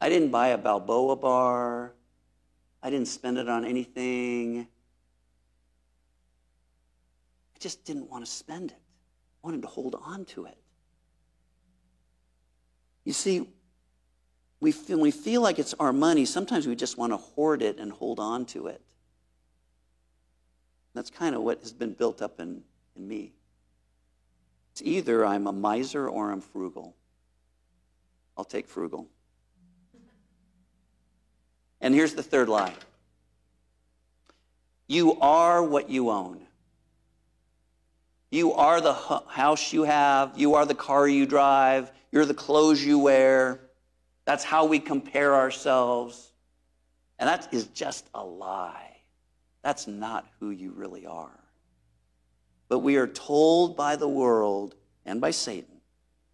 I 0.00 0.08
didn't 0.08 0.30
buy 0.30 0.48
a 0.48 0.58
Balboa 0.58 1.16
bar. 1.16 1.92
I 2.82 2.90
didn't 2.90 3.08
spend 3.08 3.38
it 3.38 3.48
on 3.48 3.64
anything. 3.64 4.68
I 7.58 7.60
just 7.60 7.84
didn't 7.84 8.08
want 8.08 8.24
to 8.24 8.30
spend 8.30 8.70
it. 8.70 8.76
I 8.76 9.46
wanted 9.46 9.62
to 9.62 9.68
hold 9.68 9.96
on 10.00 10.24
to 10.26 10.44
it. 10.44 10.56
You 13.04 13.12
see, 13.12 13.48
we 14.60 14.70
feel, 14.70 15.00
we 15.00 15.10
feel 15.10 15.42
like 15.42 15.58
it's 15.58 15.74
our 15.80 15.92
money. 15.92 16.24
Sometimes 16.24 16.68
we 16.68 16.76
just 16.76 16.96
want 16.96 17.12
to 17.12 17.16
hoard 17.16 17.62
it 17.62 17.78
and 17.78 17.90
hold 17.90 18.20
on 18.20 18.46
to 18.46 18.68
it. 18.68 18.80
That's 20.94 21.10
kind 21.10 21.34
of 21.34 21.42
what 21.42 21.58
has 21.62 21.72
been 21.72 21.94
built 21.94 22.22
up 22.22 22.38
in, 22.38 22.62
in 22.94 23.08
me. 23.08 23.32
It's 24.70 24.82
either 24.82 25.26
I'm 25.26 25.48
a 25.48 25.52
miser 25.52 26.08
or 26.08 26.30
I'm 26.30 26.40
frugal. 26.40 26.94
I'll 28.36 28.44
take 28.44 28.68
frugal. 28.68 29.08
And 31.80 31.92
here's 31.92 32.14
the 32.14 32.22
third 32.22 32.48
lie 32.48 32.74
you 34.86 35.18
are 35.20 35.60
what 35.60 35.90
you 35.90 36.10
own. 36.10 36.47
You 38.30 38.52
are 38.52 38.80
the 38.80 38.92
house 38.92 39.72
you 39.72 39.84
have, 39.84 40.32
you 40.36 40.54
are 40.54 40.66
the 40.66 40.74
car 40.74 41.08
you 41.08 41.24
drive, 41.24 41.90
you're 42.12 42.26
the 42.26 42.34
clothes 42.34 42.84
you 42.84 42.98
wear. 42.98 43.60
That's 44.24 44.44
how 44.44 44.66
we 44.66 44.78
compare 44.78 45.34
ourselves. 45.34 46.32
And 47.18 47.28
that 47.28 47.48
is 47.52 47.68
just 47.68 48.06
a 48.14 48.22
lie. 48.22 48.98
That's 49.62 49.86
not 49.86 50.26
who 50.38 50.50
you 50.50 50.72
really 50.72 51.06
are. 51.06 51.40
But 52.68 52.80
we 52.80 52.96
are 52.96 53.06
told 53.06 53.76
by 53.76 53.96
the 53.96 54.08
world 54.08 54.74
and 55.06 55.20
by 55.20 55.30
Satan 55.30 55.80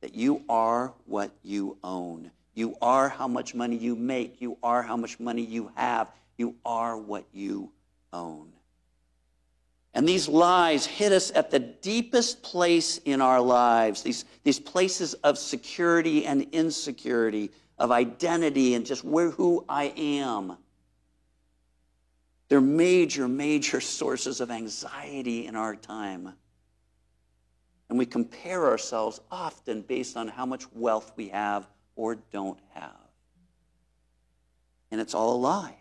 that 0.00 0.14
you 0.14 0.42
are 0.48 0.92
what 1.06 1.30
you 1.42 1.78
own. 1.84 2.30
You 2.54 2.76
are 2.82 3.08
how 3.08 3.28
much 3.28 3.54
money 3.54 3.76
you 3.76 3.94
make. 3.94 4.40
You 4.40 4.58
are 4.62 4.82
how 4.82 4.96
much 4.96 5.18
money 5.20 5.42
you 5.42 5.70
have. 5.76 6.10
You 6.36 6.56
are 6.64 6.98
what 6.98 7.24
you 7.32 7.70
own. 8.12 8.52
And 9.94 10.08
these 10.08 10.28
lies 10.28 10.84
hit 10.84 11.12
us 11.12 11.30
at 11.30 11.52
the 11.52 11.60
deepest 11.60 12.42
place 12.42 12.98
in 12.98 13.20
our 13.20 13.40
lives, 13.40 14.02
these, 14.02 14.24
these 14.42 14.58
places 14.58 15.14
of 15.14 15.38
security 15.38 16.26
and 16.26 16.42
insecurity, 16.50 17.52
of 17.78 17.92
identity 17.92 18.74
and 18.74 18.84
just 18.84 19.04
where 19.04 19.30
who 19.30 19.64
I 19.68 19.92
am. 19.96 20.56
They're 22.48 22.60
major, 22.60 23.28
major 23.28 23.80
sources 23.98 24.40
of 24.40 24.50
anxiety 24.50 25.46
in 25.46 25.54
our 25.54 25.76
time. 25.76 26.34
And 27.88 27.96
we 27.96 28.06
compare 28.06 28.66
ourselves 28.66 29.20
often 29.30 29.82
based 29.82 30.16
on 30.16 30.26
how 30.26 30.44
much 30.44 30.64
wealth 30.72 31.12
we 31.14 31.28
have 31.28 31.68
or 31.94 32.16
don't 32.16 32.58
have. 32.72 32.90
And 34.90 35.00
it's 35.00 35.14
all 35.14 35.36
a 35.36 35.38
lie. 35.38 35.76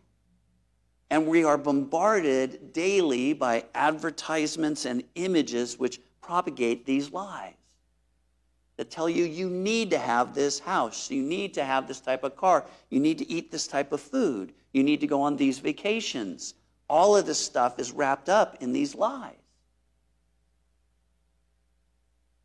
And 1.14 1.28
we 1.28 1.44
are 1.44 1.60
bombarded 1.60 2.74
daily 2.74 3.34
by 3.34 3.66
advertisements 3.76 4.86
and 4.86 5.04
images 5.14 5.78
which 5.78 6.00
propagate 6.22 6.88
these 6.88 7.12
lies 7.12 7.54
that 8.78 8.90
tell 8.90 9.08
you 9.08 9.24
you 9.24 9.48
need 9.48 9.92
to 9.92 10.00
have 10.00 10.34
this 10.34 10.58
house, 10.58 11.12
you 11.12 11.22
need 11.22 11.54
to 11.54 11.64
have 11.64 11.88
this 11.88 12.00
type 12.00 12.24
of 12.24 12.36
car, 12.36 12.66
you 12.90 13.00
need 13.00 13.20
to 13.20 13.30
eat 13.30 13.52
this 13.52 13.68
type 13.68 13.92
of 13.92 14.02
food, 14.02 14.54
you 14.72 14.82
need 14.82 15.02
to 15.02 15.06
go 15.06 15.22
on 15.22 15.38
these 15.38 15.60
vacations. 15.60 16.56
All 16.90 17.16
of 17.16 17.28
this 17.28 17.38
stuff 17.38 17.78
is 17.78 17.92
wrapped 17.92 18.28
up 18.28 18.58
in 18.60 18.74
these 18.74 18.96
lies. 18.96 19.36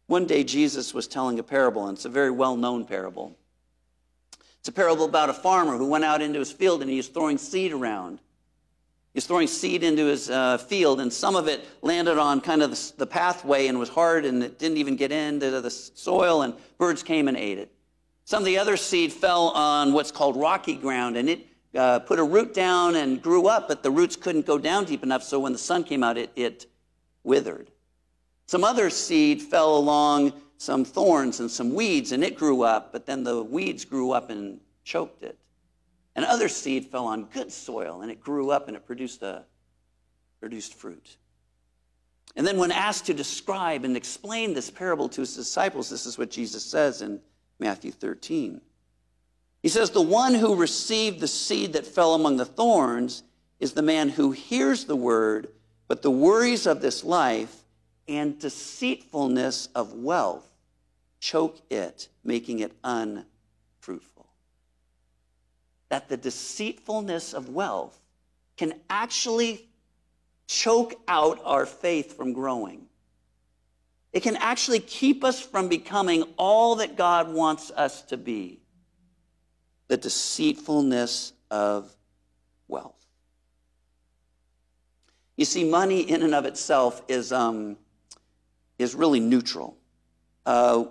One 0.08 0.26
day, 0.26 0.44
Jesus 0.44 0.92
was 0.92 1.06
telling 1.08 1.38
a 1.38 1.42
parable, 1.42 1.87
and 1.87 1.96
it's 1.96 2.04
a 2.04 2.10
very 2.10 2.30
well 2.30 2.58
known 2.58 2.84
parable. 2.84 3.34
It's 4.58 4.68
a 4.68 4.72
parable 4.72 5.06
about 5.06 5.30
a 5.30 5.34
farmer 5.34 5.78
who 5.78 5.88
went 5.88 6.04
out 6.04 6.20
into 6.20 6.38
his 6.38 6.52
field 6.52 6.82
and 6.82 6.90
he 6.90 6.98
was 6.98 7.08
throwing 7.08 7.38
seed 7.38 7.72
around. 7.72 8.20
He's 9.18 9.26
throwing 9.26 9.48
seed 9.48 9.82
into 9.82 10.04
his 10.04 10.30
uh, 10.30 10.58
field, 10.58 11.00
and 11.00 11.12
some 11.12 11.34
of 11.34 11.48
it 11.48 11.66
landed 11.82 12.18
on 12.18 12.40
kind 12.40 12.62
of 12.62 12.70
the, 12.70 12.92
the, 12.98 13.06
pathway 13.08 13.66
and 13.66 13.76
was 13.76 13.88
hard, 13.88 14.25
and 14.25 14.44
it 14.44 14.60
didn't 14.60 14.76
even 14.76 14.94
get 14.94 15.10
into 15.10 15.60
the 15.60 15.70
soil, 15.70 16.42
and 16.42 16.54
birds 16.78 17.02
came 17.02 17.26
and 17.26 17.37
ate 17.37 17.58
it. 17.58 17.68
Some 18.26 18.42
of 18.42 18.46
the 18.46 18.58
other 18.58 18.76
seed 18.76 19.12
fell 19.12 19.48
on 19.48 19.92
what's 19.92 20.12
called 20.12 20.37
rocky 20.37 20.76
ground, 20.76 21.16
and 21.16 21.28
it 21.28 21.48
uh, 21.75 21.98
put 21.98 22.20
a 22.20 22.22
root 22.22 22.54
down 22.54 22.94
and 22.94 23.20
grew 23.20 23.48
up, 23.48 23.66
but 23.66 23.82
the 23.82 23.90
roots 23.90 24.14
couldn't 24.14 24.46
go 24.46 24.56
down 24.56 24.84
deep 24.84 25.02
enough, 25.02 25.25
so 25.25 25.40
when 25.40 25.50
the 25.50 25.58
sun 25.58 25.82
came 25.82 26.04
out, 26.04 26.16
it, 26.16 26.30
it 26.37 26.66
withered. 27.25 27.72
Some 28.46 28.62
other 28.62 28.88
seed 28.88 29.42
fell 29.42 29.76
along 29.76 30.32
some 30.58 30.84
thorns 30.84 31.40
and 31.40 31.50
some 31.50 31.75
weeds, 31.75 32.12
and 32.12 32.22
it 32.22 32.37
grew 32.37 32.62
up, 32.62 32.92
but 32.92 33.04
then 33.04 33.25
the 33.25 33.42
weeds 33.42 33.84
grew 33.84 34.12
up 34.12 34.30
and 34.30 34.60
choked 34.84 35.25
it. 35.25 35.37
And 36.18 36.26
other 36.26 36.48
seed 36.48 36.87
fell 36.87 37.06
on 37.06 37.26
good 37.26 37.52
soil, 37.52 38.02
and 38.02 38.10
it 38.10 38.18
grew 38.18 38.50
up 38.50 38.66
and 38.66 38.76
it 38.76 38.84
produced, 38.84 39.22
a, 39.22 39.44
produced 40.40 40.75
fruit. 40.75 41.16
And 42.34 42.44
then, 42.44 42.58
when 42.58 42.72
asked 42.72 43.06
to 43.06 43.14
describe 43.14 43.84
and 43.84 43.96
explain 43.96 44.52
this 44.52 44.68
parable 44.68 45.08
to 45.10 45.20
his 45.20 45.37
disciples, 45.37 45.88
this 45.88 46.06
is 46.06 46.18
what 46.18 46.28
Jesus 46.28 46.64
says 46.64 47.02
in 47.02 47.20
Matthew 47.60 47.92
13. 47.92 48.60
He 49.62 49.68
says, 49.68 49.90
The 49.90 50.02
one 50.02 50.34
who 50.34 50.56
received 50.56 51.20
the 51.20 51.28
seed 51.28 51.75
that 51.75 51.87
fell 51.87 52.16
among 52.16 52.37
the 52.37 52.44
thorns 52.44 53.22
is 53.60 53.75
the 53.75 53.82
man 53.82 54.08
who 54.08 54.32
hears 54.32 54.87
the 54.87 54.96
word, 54.96 55.46
but 55.87 56.02
the 56.02 56.10
worries 56.10 56.66
of 56.66 56.80
this 56.80 57.04
life 57.04 57.62
and 58.08 58.37
deceitfulness 58.40 59.68
of 59.72 59.92
wealth 59.92 60.52
choke 61.20 61.60
it, 61.70 62.08
making 62.25 62.58
it 62.58 62.72
unfruitful 62.82 64.17
that 65.88 66.09
the 66.09 66.16
deceitfulness 66.16 67.33
of 67.33 67.49
wealth 67.49 67.99
can 68.57 68.75
actually 68.90 69.68
choke 70.47 70.95
out 71.07 71.40
our 71.45 71.66
faith 71.66 72.16
from 72.16 72.33
growing. 72.33 72.87
It 74.12 74.23
can 74.23 74.37
actually 74.37 74.80
keep 74.80 75.23
us 75.23 75.40
from 75.40 75.68
becoming 75.68 76.25
all 76.37 76.76
that 76.76 76.97
God 76.97 77.33
wants 77.33 77.71
us 77.71 78.02
to 78.02 78.16
be. 78.16 78.61
The 79.88 79.97
deceitfulness 79.97 81.33
of 81.50 81.95
wealth. 82.66 82.95
You 85.37 85.45
see, 85.45 85.64
money 85.64 86.00
in 86.00 86.23
and 86.23 86.35
of 86.35 86.47
itself 86.47 87.02
is, 87.09 87.33
um, 87.33 87.76
is 88.78 88.95
really 88.95 89.21
neutral. 89.21 89.76
Uh, 90.45 90.87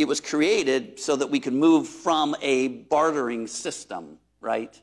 it 0.00 0.08
was 0.08 0.20
created 0.20 0.98
so 0.98 1.16
that 1.16 1.28
we 1.28 1.40
could 1.40 1.52
move 1.52 1.88
from 1.88 2.36
a 2.40 2.68
bartering 2.68 3.46
system, 3.46 4.18
right? 4.40 4.80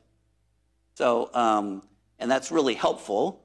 So, 0.94 1.30
um, 1.34 1.82
and 2.18 2.30
that's 2.30 2.50
really 2.50 2.74
helpful 2.74 3.44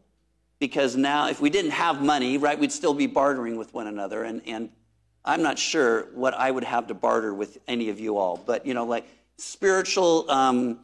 because 0.59 0.95
now 0.95 1.27
if 1.27 1.41
we 1.41 1.49
didn't 1.49 1.71
have 1.71 2.01
money, 2.01 2.37
right, 2.37 2.57
we'd 2.57 2.71
still 2.71 2.93
be 2.93 3.07
bartering 3.07 3.57
with 3.57 3.73
one 3.73 3.87
another. 3.87 4.23
And, 4.23 4.41
and 4.47 4.69
I'm 5.25 5.41
not 5.41 5.59
sure 5.59 6.07
what 6.13 6.33
I 6.33 6.49
would 6.49 6.63
have 6.63 6.87
to 6.87 6.93
barter 6.93 7.33
with 7.33 7.57
any 7.67 7.89
of 7.89 7.99
you 7.99 8.17
all, 8.17 8.37
but 8.37 8.65
you 8.65 8.73
know, 8.73 8.85
like 8.85 9.05
spiritual, 9.37 10.29
um, 10.29 10.79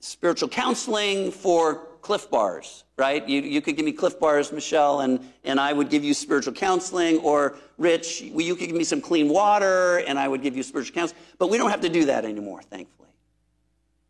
spiritual 0.00 0.48
counseling 0.48 1.30
for 1.30 1.86
Clif 2.00 2.30
Bars, 2.30 2.84
right? 2.96 3.26
You, 3.28 3.40
you 3.40 3.60
could 3.60 3.76
give 3.76 3.84
me 3.84 3.92
Clif 3.92 4.18
Bars, 4.20 4.52
Michelle, 4.52 5.00
and, 5.00 5.20
and 5.44 5.58
I 5.58 5.72
would 5.72 5.88
give 5.88 6.04
you 6.04 6.14
spiritual 6.14 6.52
counseling, 6.52 7.18
or 7.18 7.56
Rich, 7.78 8.20
you 8.20 8.54
could 8.54 8.68
give 8.68 8.76
me 8.76 8.84
some 8.84 9.00
clean 9.00 9.28
water, 9.28 9.98
and 9.98 10.18
I 10.18 10.28
would 10.28 10.42
give 10.42 10.56
you 10.56 10.62
spiritual 10.62 10.94
counseling. 10.94 11.20
But 11.38 11.50
we 11.50 11.58
don't 11.58 11.70
have 11.70 11.80
to 11.80 11.88
do 11.88 12.04
that 12.06 12.24
anymore, 12.24 12.62
thankfully. 12.62 13.08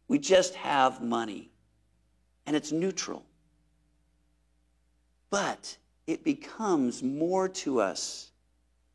We 0.08 0.18
just 0.18 0.54
have 0.56 1.02
money, 1.02 1.50
and 2.46 2.54
it's 2.54 2.70
neutral. 2.70 3.24
But 5.30 5.76
it 6.06 6.22
becomes 6.22 7.02
more 7.02 7.48
to 7.48 7.80
us. 7.80 8.30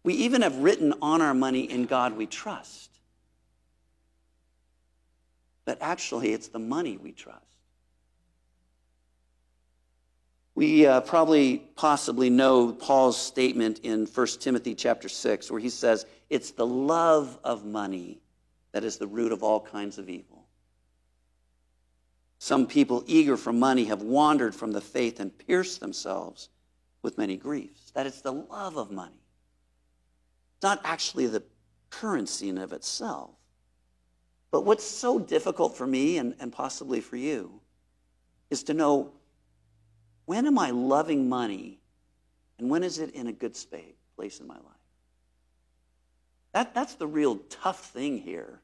We 0.03 0.13
even 0.13 0.41
have 0.41 0.57
written 0.57 0.93
on 1.01 1.21
our 1.21 1.33
money, 1.33 1.69
In 1.69 1.85
God 1.85 2.15
we 2.15 2.25
trust. 2.25 2.90
But 5.65 5.77
actually, 5.81 6.33
it's 6.33 6.47
the 6.47 6.59
money 6.59 6.97
we 6.97 7.11
trust. 7.11 7.45
We 10.55 10.85
uh, 10.85 11.01
probably 11.01 11.59
possibly 11.75 12.29
know 12.29 12.73
Paul's 12.73 13.17
statement 13.17 13.79
in 13.79 14.05
1 14.05 14.27
Timothy 14.39 14.75
chapter 14.75 15.07
6 15.07 15.49
where 15.49 15.59
he 15.59 15.69
says, 15.69 16.05
"It's 16.29 16.51
the 16.51 16.65
love 16.65 17.39
of 17.43 17.65
money 17.65 18.21
that 18.71 18.83
is 18.83 18.97
the 18.97 19.07
root 19.07 19.31
of 19.31 19.43
all 19.43 19.61
kinds 19.61 19.97
of 19.97 20.09
evil." 20.09 20.45
Some 22.39 22.65
people 22.65 23.03
eager 23.05 23.37
for 23.37 23.53
money 23.53 23.85
have 23.85 24.01
wandered 24.01 24.55
from 24.55 24.71
the 24.71 24.81
faith 24.81 25.19
and 25.19 25.37
pierced 25.37 25.79
themselves 25.79 26.49
with 27.01 27.17
many 27.17 27.37
griefs. 27.37 27.91
That 27.91 28.07
it's 28.07 28.21
the 28.21 28.33
love 28.33 28.77
of 28.77 28.91
money. 28.91 29.21
It's 30.55 30.63
not 30.63 30.81
actually 30.83 31.27
the 31.27 31.43
currency 31.91 32.49
in 32.49 32.57
of 32.57 32.73
itself. 32.73 33.31
But 34.51 34.65
what's 34.65 34.83
so 34.83 35.17
difficult 35.17 35.77
for 35.77 35.87
me 35.87 36.17
and, 36.17 36.35
and 36.39 36.51
possibly 36.51 36.99
for 36.99 37.15
you 37.15 37.61
is 38.49 38.63
to 38.63 38.73
know 38.73 39.11
when 40.25 40.45
am 40.45 40.59
I 40.59 40.71
loving 40.71 41.29
money 41.29 41.79
and 42.59 42.69
when 42.69 42.83
is 42.83 42.99
it 42.99 43.11
in 43.15 43.27
a 43.27 43.31
good 43.31 43.55
space, 43.55 43.95
place 44.15 44.39
in 44.39 44.47
my 44.47 44.55
life? 44.55 44.65
That, 46.53 46.75
that's 46.75 46.95
the 46.95 47.07
real 47.07 47.37
tough 47.49 47.91
thing 47.91 48.17
here. 48.17 48.59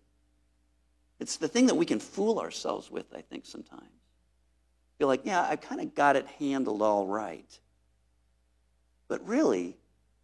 It's 1.20 1.38
the 1.38 1.48
thing 1.48 1.68
that 1.68 1.76
we 1.76 1.86
can 1.86 2.00
fool 2.00 2.38
ourselves 2.40 2.92
with, 2.92 3.06
I 3.16 3.22
think, 3.22 3.46
sometimes. 3.46 3.82
Feel 5.00 5.08
like, 5.08 5.22
yeah, 5.24 5.48
I 5.50 5.56
kind 5.56 5.80
of 5.80 5.96
got 5.96 6.16
it 6.16 6.28
handled 6.38 6.82
all 6.82 7.08
right. 7.08 7.60
But 9.08 9.26
really, 9.26 9.78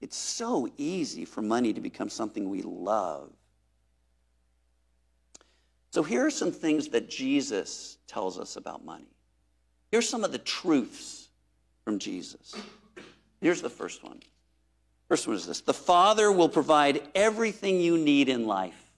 It's 0.03 0.17
so 0.17 0.69
easy 0.75 1.23
for 1.23 1.41
money 1.41 1.71
to 1.71 1.79
become 1.79 2.09
something 2.09 2.49
we 2.49 2.61
love. 2.61 3.31
So 5.93 6.01
here 6.01 6.25
are 6.25 6.31
some 6.31 6.51
things 6.51 6.87
that 6.87 7.07
Jesus 7.07 7.99
tells 8.07 8.39
us 8.39 8.55
about 8.55 8.83
money. 8.83 9.05
Here's 9.91 10.09
some 10.09 10.23
of 10.23 10.31
the 10.31 10.39
truths 10.39 11.29
from 11.85 11.99
Jesus. 11.99 12.55
Here's 13.41 13.61
the 13.61 13.69
first 13.69 14.03
one. 14.03 14.19
First 15.07 15.27
one 15.27 15.35
is 15.35 15.45
this 15.45 15.61
The 15.61 15.71
Father 15.71 16.31
will 16.31 16.49
provide 16.49 17.07
everything 17.13 17.79
you 17.79 17.95
need 17.99 18.27
in 18.27 18.47
life. 18.47 18.89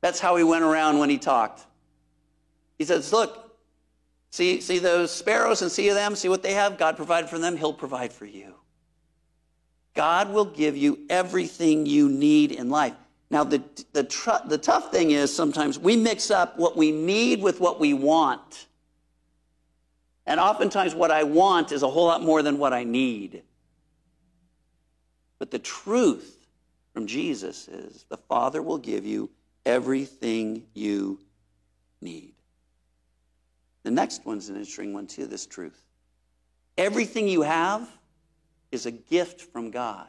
That's 0.00 0.18
how 0.18 0.34
he 0.34 0.42
went 0.42 0.64
around 0.64 0.98
when 0.98 1.08
he 1.08 1.18
talked. 1.18 1.64
He 2.76 2.84
says, 2.84 3.12
Look, 3.12 3.56
see, 4.30 4.60
see 4.60 4.80
those 4.80 5.12
sparrows 5.12 5.62
and 5.62 5.70
see 5.70 5.88
them, 5.90 6.16
see 6.16 6.28
what 6.28 6.42
they 6.42 6.54
have? 6.54 6.78
God 6.78 6.96
provided 6.96 7.30
for 7.30 7.38
them, 7.38 7.56
he'll 7.56 7.72
provide 7.72 8.12
for 8.12 8.26
you. 8.26 8.54
God 9.94 10.32
will 10.32 10.46
give 10.46 10.76
you 10.76 10.98
everything 11.08 11.86
you 11.86 12.08
need 12.08 12.50
in 12.50 12.70
life. 12.70 12.96
Now, 13.30 13.44
the, 13.44 13.62
the, 13.92 14.04
tr- 14.04 14.46
the 14.46 14.58
tough 14.58 14.90
thing 14.90 15.10
is 15.10 15.34
sometimes 15.34 15.78
we 15.78 15.96
mix 15.96 16.30
up 16.30 16.58
what 16.58 16.76
we 16.76 16.90
need 16.90 17.42
with 17.42 17.60
what 17.60 17.78
we 17.78 17.92
want. 17.92 18.66
And 20.26 20.40
oftentimes, 20.40 20.94
what 20.94 21.10
I 21.10 21.22
want 21.24 21.72
is 21.72 21.82
a 21.82 21.88
whole 21.88 22.06
lot 22.06 22.22
more 22.22 22.42
than 22.42 22.58
what 22.58 22.72
I 22.72 22.84
need. 22.84 23.42
But 25.38 25.50
the 25.50 25.58
truth 25.58 26.46
from 26.92 27.06
Jesus 27.06 27.68
is 27.68 28.04
the 28.08 28.16
Father 28.16 28.62
will 28.62 28.78
give 28.78 29.06
you 29.06 29.30
everything 29.64 30.64
you 30.74 31.18
need. 32.00 32.34
The 33.84 33.90
next 33.90 34.26
one's 34.26 34.48
an 34.48 34.56
interesting 34.56 34.92
one, 34.92 35.06
too, 35.06 35.26
this 35.26 35.46
truth. 35.46 35.82
Everything 36.76 37.28
you 37.28 37.42
have 37.42 37.88
is 38.70 38.86
a 38.86 38.90
gift 38.90 39.40
from 39.40 39.70
God. 39.70 40.08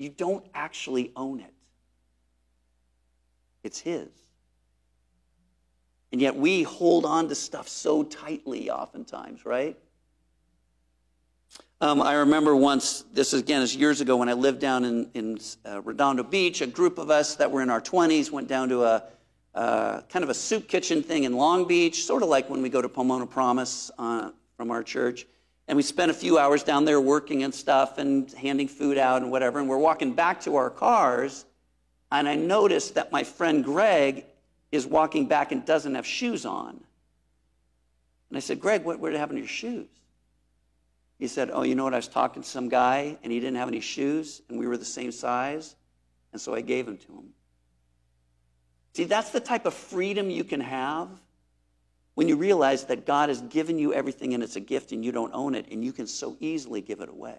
You 0.00 0.08
don't 0.08 0.46
actually 0.54 1.12
own 1.14 1.40
it, 1.40 1.52
it's 3.62 3.78
His. 3.78 4.08
And 6.10 6.22
yet 6.22 6.34
we 6.34 6.62
hold 6.62 7.04
on 7.04 7.28
to 7.28 7.34
stuff 7.34 7.68
so 7.68 8.02
tightly, 8.02 8.70
oftentimes, 8.70 9.44
right? 9.44 9.78
Um, 11.82 12.00
I 12.00 12.14
remember 12.14 12.56
once, 12.56 13.04
this 13.12 13.34
again 13.34 13.60
is 13.60 13.76
years 13.76 14.00
ago, 14.00 14.16
when 14.16 14.30
I 14.30 14.32
lived 14.32 14.58
down 14.58 14.86
in, 14.86 15.10
in 15.12 15.38
uh, 15.66 15.82
Redondo 15.82 16.22
Beach, 16.22 16.62
a 16.62 16.66
group 16.66 16.96
of 16.96 17.10
us 17.10 17.36
that 17.36 17.50
were 17.50 17.60
in 17.60 17.68
our 17.68 17.80
20s 17.82 18.30
went 18.30 18.48
down 18.48 18.70
to 18.70 18.82
a 18.84 19.04
uh, 19.54 20.00
kind 20.08 20.22
of 20.22 20.30
a 20.30 20.34
soup 20.34 20.66
kitchen 20.66 21.02
thing 21.02 21.24
in 21.24 21.34
Long 21.34 21.68
Beach, 21.68 22.04
sort 22.04 22.22
of 22.22 22.30
like 22.30 22.48
when 22.48 22.62
we 22.62 22.70
go 22.70 22.80
to 22.80 22.88
Pomona 22.88 23.26
Promise 23.26 23.90
uh, 23.98 24.30
from 24.56 24.70
our 24.70 24.82
church. 24.82 25.26
And 25.70 25.76
we 25.76 25.84
spent 25.84 26.10
a 26.10 26.14
few 26.14 26.36
hours 26.36 26.64
down 26.64 26.84
there 26.84 27.00
working 27.00 27.44
and 27.44 27.54
stuff 27.54 27.98
and 27.98 28.28
handing 28.32 28.66
food 28.66 28.98
out 28.98 29.22
and 29.22 29.30
whatever. 29.30 29.60
And 29.60 29.68
we're 29.68 29.78
walking 29.78 30.14
back 30.14 30.40
to 30.40 30.56
our 30.56 30.68
cars, 30.68 31.44
and 32.10 32.28
I 32.28 32.34
noticed 32.34 32.96
that 32.96 33.12
my 33.12 33.22
friend 33.22 33.62
Greg 33.62 34.24
is 34.72 34.84
walking 34.84 35.28
back 35.28 35.52
and 35.52 35.64
doesn't 35.64 35.94
have 35.94 36.04
shoes 36.04 36.44
on. 36.44 36.70
And 36.70 38.36
I 38.36 38.40
said, 38.40 38.58
Greg, 38.58 38.82
what, 38.82 38.98
what 38.98 39.12
happened 39.12 39.36
to 39.36 39.42
your 39.42 39.48
shoes? 39.48 39.86
He 41.20 41.28
said, 41.28 41.52
Oh, 41.52 41.62
you 41.62 41.76
know 41.76 41.84
what? 41.84 41.94
I 41.94 41.98
was 41.98 42.08
talking 42.08 42.42
to 42.42 42.48
some 42.48 42.68
guy 42.68 43.16
and 43.22 43.32
he 43.32 43.38
didn't 43.38 43.56
have 43.56 43.68
any 43.68 43.78
shoes 43.78 44.42
and 44.48 44.58
we 44.58 44.66
were 44.66 44.76
the 44.76 44.84
same 44.84 45.12
size. 45.12 45.76
And 46.32 46.40
so 46.40 46.52
I 46.52 46.62
gave 46.62 46.86
them 46.86 46.96
to 46.96 47.12
him. 47.12 47.28
See, 48.94 49.04
that's 49.04 49.30
the 49.30 49.38
type 49.38 49.66
of 49.66 49.74
freedom 49.74 50.30
you 50.30 50.42
can 50.42 50.62
have 50.62 51.10
when 52.20 52.28
you 52.28 52.36
realize 52.36 52.84
that 52.84 53.06
God 53.06 53.30
has 53.30 53.40
given 53.40 53.78
you 53.78 53.94
everything 53.94 54.34
and 54.34 54.42
it's 54.42 54.56
a 54.56 54.60
gift 54.60 54.92
and 54.92 55.02
you 55.02 55.10
don't 55.10 55.32
own 55.32 55.54
it 55.54 55.68
and 55.70 55.82
you 55.82 55.90
can 55.90 56.06
so 56.06 56.36
easily 56.38 56.82
give 56.82 57.00
it 57.00 57.08
away. 57.08 57.38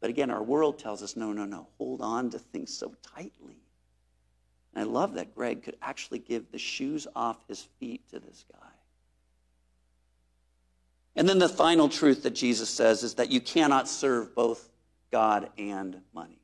But 0.00 0.08
again, 0.08 0.30
our 0.30 0.42
world 0.42 0.78
tells 0.78 1.02
us 1.02 1.14
no, 1.14 1.30
no, 1.32 1.44
no, 1.44 1.68
hold 1.76 2.00
on 2.00 2.30
to 2.30 2.38
things 2.38 2.74
so 2.74 2.94
tightly. 3.14 3.58
And 4.72 4.82
I 4.82 4.90
love 4.90 5.12
that 5.16 5.34
Greg 5.34 5.62
could 5.62 5.76
actually 5.82 6.20
give 6.20 6.50
the 6.50 6.58
shoes 6.58 7.06
off 7.14 7.36
his 7.48 7.68
feet 7.78 8.08
to 8.12 8.18
this 8.18 8.46
guy. 8.50 8.70
And 11.14 11.28
then 11.28 11.38
the 11.38 11.50
final 11.50 11.90
truth 11.90 12.22
that 12.22 12.34
Jesus 12.34 12.70
says 12.70 13.02
is 13.02 13.16
that 13.16 13.30
you 13.30 13.42
cannot 13.42 13.90
serve 13.90 14.34
both 14.34 14.70
God 15.12 15.50
and 15.58 16.00
money. 16.14 16.40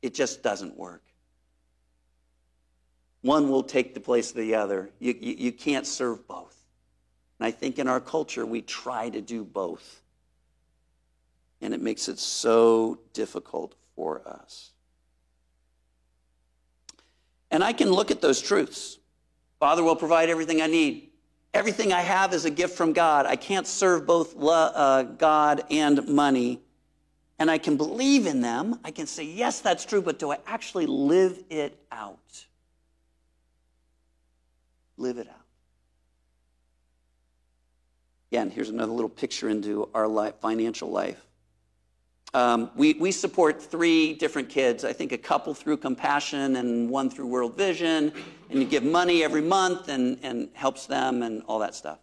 It 0.00 0.14
just 0.14 0.42
doesn't 0.42 0.74
work. 0.74 1.02
One 3.22 3.48
will 3.48 3.62
take 3.62 3.94
the 3.94 4.00
place 4.00 4.30
of 4.30 4.36
the 4.36 4.54
other. 4.56 4.90
You, 4.98 5.14
you, 5.18 5.34
you, 5.38 5.52
can't 5.52 5.86
serve 5.86 6.26
both. 6.26 6.56
And 7.38 7.46
I 7.46 7.52
think 7.52 7.78
in 7.78 7.88
our 7.88 8.00
culture, 8.00 8.44
we 8.44 8.62
try 8.62 9.08
to 9.10 9.20
do 9.20 9.44
both. 9.44 10.02
And 11.60 11.72
it 11.72 11.80
makes 11.80 12.08
it 12.08 12.18
so 12.18 12.98
difficult 13.12 13.76
for 13.94 14.26
us. 14.26 14.72
And 17.52 17.62
I 17.62 17.72
can 17.72 17.90
look 17.90 18.10
at 18.10 18.20
those 18.20 18.40
truths. 18.40 18.98
Father 19.60 19.84
will 19.84 19.94
provide 19.94 20.28
everything 20.28 20.60
I 20.60 20.66
need. 20.66 21.10
Everything 21.54 21.92
I 21.92 22.00
have 22.00 22.32
is 22.32 22.44
a 22.44 22.50
gift 22.50 22.76
from 22.76 22.92
God. 22.92 23.26
I 23.26 23.36
can't 23.36 23.66
serve 23.66 24.06
both 24.06 24.34
uh, 24.42 25.02
God 25.02 25.62
and 25.70 26.08
money. 26.08 26.60
And 27.38 27.50
I 27.50 27.58
can 27.58 27.76
believe 27.76 28.26
in 28.26 28.40
them. 28.40 28.80
I 28.82 28.90
can 28.90 29.06
say, 29.06 29.24
yes, 29.24 29.60
that's 29.60 29.84
true, 29.84 30.02
but 30.02 30.18
do 30.18 30.32
I 30.32 30.38
actually 30.46 30.86
live 30.86 31.44
it 31.50 31.78
out? 31.92 32.46
Live 35.02 35.18
it 35.18 35.26
out. 35.26 35.34
Again, 38.30 38.50
here's 38.50 38.68
another 38.68 38.92
little 38.92 39.08
picture 39.08 39.48
into 39.48 39.88
our 39.94 40.06
life, 40.06 40.36
financial 40.40 40.90
life. 40.90 41.20
Um, 42.34 42.70
we, 42.76 42.92
we 42.94 43.10
support 43.10 43.60
three 43.60 44.14
different 44.14 44.48
kids. 44.48 44.84
I 44.84 44.92
think 44.92 45.10
a 45.10 45.18
couple 45.18 45.54
through 45.54 45.78
Compassion 45.78 46.54
and 46.54 46.88
one 46.88 47.10
through 47.10 47.26
World 47.26 47.56
Vision. 47.56 48.12
And 48.48 48.60
you 48.60 48.64
give 48.64 48.84
money 48.84 49.24
every 49.24 49.40
month 49.42 49.88
and, 49.88 50.20
and 50.22 50.50
helps 50.52 50.86
them 50.86 51.24
and 51.24 51.42
all 51.48 51.58
that 51.58 51.74
stuff. 51.74 51.98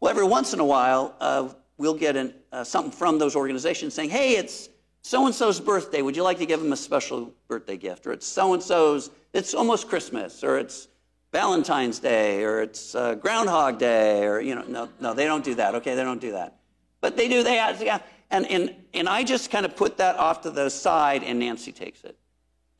Well, 0.00 0.10
every 0.10 0.26
once 0.26 0.52
in 0.52 0.58
a 0.58 0.64
while, 0.64 1.14
uh, 1.20 1.50
we'll 1.78 1.94
get 1.94 2.16
an, 2.16 2.34
uh, 2.50 2.64
something 2.64 2.90
from 2.90 3.16
those 3.16 3.36
organizations 3.36 3.94
saying, 3.94 4.10
hey, 4.10 4.32
it's 4.38 4.70
so 5.02 5.24
and 5.26 5.32
so's 5.32 5.60
birthday. 5.60 6.02
Would 6.02 6.16
you 6.16 6.24
like 6.24 6.38
to 6.38 6.46
give 6.46 6.60
them 6.60 6.72
a 6.72 6.76
special 6.76 7.32
birthday 7.46 7.76
gift? 7.76 8.08
Or 8.08 8.12
it's 8.12 8.26
so 8.26 8.54
and 8.54 8.62
so's, 8.62 9.10
it's 9.32 9.54
almost 9.54 9.88
Christmas. 9.88 10.42
Or 10.42 10.58
it's 10.58 10.88
Valentine's 11.34 11.98
Day. 11.98 12.44
Or 12.44 12.62
it's 12.62 12.94
uh, 12.94 13.16
Groundhog 13.16 13.78
Day. 13.78 14.24
Or, 14.24 14.40
you 14.40 14.54
know, 14.54 14.64
no, 14.68 14.88
no, 15.00 15.12
they 15.14 15.26
don't 15.26 15.44
do 15.44 15.56
that. 15.56 15.74
Okay, 15.74 15.96
they 15.96 16.04
don't 16.04 16.20
do 16.20 16.32
that. 16.32 16.60
But 17.00 17.16
they 17.16 17.28
do, 17.28 17.42
they 17.42 17.56
yeah. 17.56 17.98
And, 18.30 18.46
and, 18.46 18.74
and 18.94 19.08
I 19.08 19.24
just 19.24 19.50
kind 19.50 19.66
of 19.66 19.76
put 19.76 19.98
that 19.98 20.16
off 20.16 20.40
to 20.42 20.50
the 20.50 20.70
side, 20.70 21.22
and 21.22 21.38
Nancy 21.40 21.72
takes 21.72 22.04
it. 22.04 22.16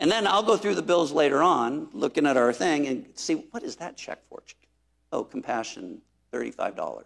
And 0.01 0.11
then 0.11 0.27
I'll 0.27 0.43
go 0.43 0.57
through 0.57 0.77
the 0.77 0.83
bills 0.83 1.13
later 1.13 1.43
on, 1.43 1.89
looking 1.93 2.27
at 2.27 2.37
our 2.37 2.53
thing, 2.53 2.87
and 2.87 3.07
see 3.15 3.35
what 3.51 3.63
is 3.63 3.77
that 3.77 3.97
check 3.97 4.21
for? 4.29 4.43
Oh, 5.13 5.25
compassion, 5.25 6.01
$35. 6.33 7.05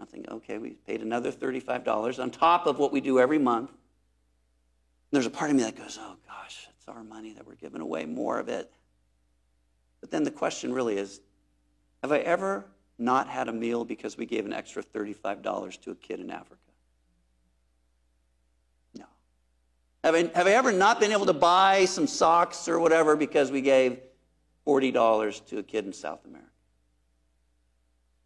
I'm 0.00 0.06
thinking, 0.06 0.32
okay, 0.32 0.58
we 0.58 0.70
paid 0.70 1.02
another 1.02 1.32
$35 1.32 2.22
on 2.22 2.30
top 2.30 2.66
of 2.66 2.78
what 2.78 2.92
we 2.92 3.00
do 3.00 3.18
every 3.18 3.38
month. 3.38 3.70
And 3.70 3.78
there's 5.12 5.26
a 5.26 5.30
part 5.30 5.50
of 5.50 5.56
me 5.56 5.62
that 5.62 5.76
goes, 5.76 5.98
oh 6.00 6.16
gosh, 6.26 6.68
it's 6.76 6.88
our 6.88 7.04
money 7.04 7.32
that 7.32 7.46
we're 7.46 7.54
giving 7.54 7.80
away 7.80 8.04
more 8.04 8.38
of 8.38 8.48
it. 8.48 8.70
But 10.04 10.10
then 10.10 10.22
the 10.22 10.30
question 10.30 10.74
really 10.74 10.98
is 10.98 11.22
have 12.02 12.12
I 12.12 12.18
ever 12.18 12.66
not 12.98 13.26
had 13.26 13.48
a 13.48 13.52
meal 13.54 13.86
because 13.86 14.18
we 14.18 14.26
gave 14.26 14.44
an 14.44 14.52
extra 14.52 14.82
$35 14.82 15.80
to 15.80 15.92
a 15.92 15.94
kid 15.94 16.20
in 16.20 16.30
Africa? 16.30 16.60
Have 20.04 20.14
I, 20.14 20.30
have 20.34 20.46
I 20.46 20.50
ever 20.50 20.72
not 20.72 21.00
been 21.00 21.10
able 21.10 21.24
to 21.24 21.32
buy 21.32 21.86
some 21.86 22.06
socks 22.06 22.68
or 22.68 22.78
whatever 22.78 23.16
because 23.16 23.50
we 23.50 23.62
gave 23.62 23.98
$40 24.66 25.46
to 25.46 25.58
a 25.60 25.62
kid 25.62 25.86
in 25.86 25.94
South 25.94 26.22
America? 26.26 26.50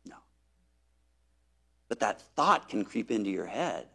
No. 0.05 0.17
But 1.89 2.01
that 2.01 2.21
thought 2.21 2.69
can 2.69 2.85
creep 2.85 3.13
into 3.13 3.31
your 3.31 3.47
head. 3.47 3.87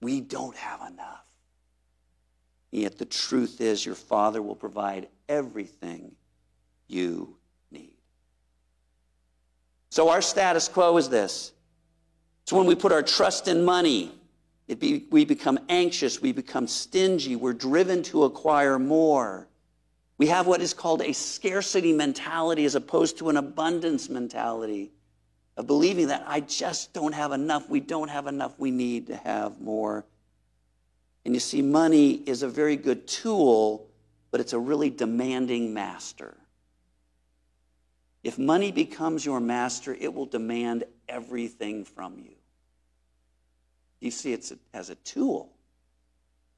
We 0.00 0.20
don't 0.20 0.56
have 0.56 0.80
enough. 0.90 1.26
Yet 2.72 2.98
the 2.98 3.04
truth 3.04 3.60
is, 3.60 3.86
your 3.86 3.94
Father 3.94 4.42
will 4.42 4.56
provide 4.56 5.06
everything 5.28 6.16
you 6.90 7.36
need. 7.70 7.94
So, 9.90 10.08
our 10.08 10.22
status 10.22 10.68
quo 10.68 10.96
is 10.96 11.08
this 11.08 11.52
it's 12.42 12.52
when 12.52 12.66
we 12.66 12.74
put 12.74 12.92
our 12.92 13.02
trust 13.02 13.48
in 13.48 13.64
money 13.64 14.12
be, 14.78 15.06
we 15.10 15.24
become 15.24 15.58
anxious, 15.68 16.22
we 16.22 16.32
become 16.32 16.66
stingy, 16.68 17.36
we're 17.36 17.52
driven 17.52 18.02
to 18.04 18.24
acquire 18.24 18.78
more. 18.78 19.48
We 20.18 20.26
have 20.26 20.46
what 20.46 20.60
is 20.60 20.74
called 20.74 21.02
a 21.02 21.12
scarcity 21.12 21.92
mentality 21.92 22.64
as 22.64 22.74
opposed 22.74 23.18
to 23.18 23.30
an 23.30 23.36
abundance 23.36 24.08
mentality 24.08 24.92
of 25.56 25.66
believing 25.66 26.08
that 26.08 26.24
I 26.26 26.40
just 26.40 26.92
don't 26.92 27.14
have 27.14 27.32
enough, 27.32 27.68
we 27.68 27.80
don't 27.80 28.08
have 28.08 28.26
enough, 28.26 28.54
we 28.58 28.70
need 28.70 29.08
to 29.08 29.16
have 29.16 29.60
more. 29.60 30.04
And 31.24 31.34
you 31.34 31.40
see, 31.40 31.62
money 31.62 32.12
is 32.26 32.42
a 32.42 32.48
very 32.48 32.76
good 32.76 33.06
tool, 33.08 33.88
but 34.30 34.40
it's 34.40 34.52
a 34.52 34.58
really 34.58 34.90
demanding 34.90 35.74
master. 35.74 36.36
If 38.22 38.38
money 38.38 38.70
becomes 38.70 39.24
your 39.24 39.40
master, 39.40 39.94
it 39.94 40.12
will 40.12 40.26
demand 40.26 40.84
everything 41.08 41.84
from 41.84 42.18
you. 42.18 42.34
You 44.00 44.10
see, 44.10 44.32
it's 44.32 44.50
a, 44.50 44.58
as 44.74 44.90
a 44.90 44.94
tool. 44.96 45.50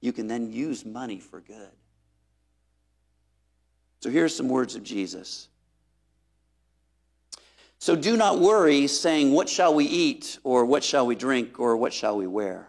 You 0.00 0.12
can 0.12 0.26
then 0.26 0.50
use 0.50 0.84
money 0.84 1.20
for 1.20 1.40
good. 1.40 1.70
So 4.00 4.10
here 4.10 4.24
are 4.24 4.28
some 4.28 4.48
words 4.48 4.74
of 4.74 4.82
Jesus. 4.82 5.48
So 7.78 7.96
do 7.96 8.16
not 8.16 8.40
worry, 8.40 8.86
saying, 8.86 9.32
What 9.32 9.48
shall 9.48 9.74
we 9.74 9.84
eat, 9.84 10.38
or 10.44 10.64
what 10.64 10.82
shall 10.84 11.06
we 11.06 11.14
drink, 11.14 11.58
or 11.58 11.76
what 11.76 11.92
shall 11.92 12.16
we 12.16 12.26
wear? 12.26 12.68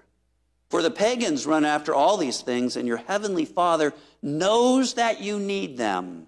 For 0.69 0.82
the 0.82 0.91
pagans 0.91 1.45
run 1.45 1.65
after 1.65 1.93
all 1.93 2.17
these 2.17 2.41
things, 2.41 2.75
and 2.75 2.88
your 2.88 2.97
heavenly 2.97 3.45
Father 3.45 3.93
knows 4.23 4.95
that 4.95 5.21
you 5.21 5.39
need 5.39 5.77
them. 5.77 6.27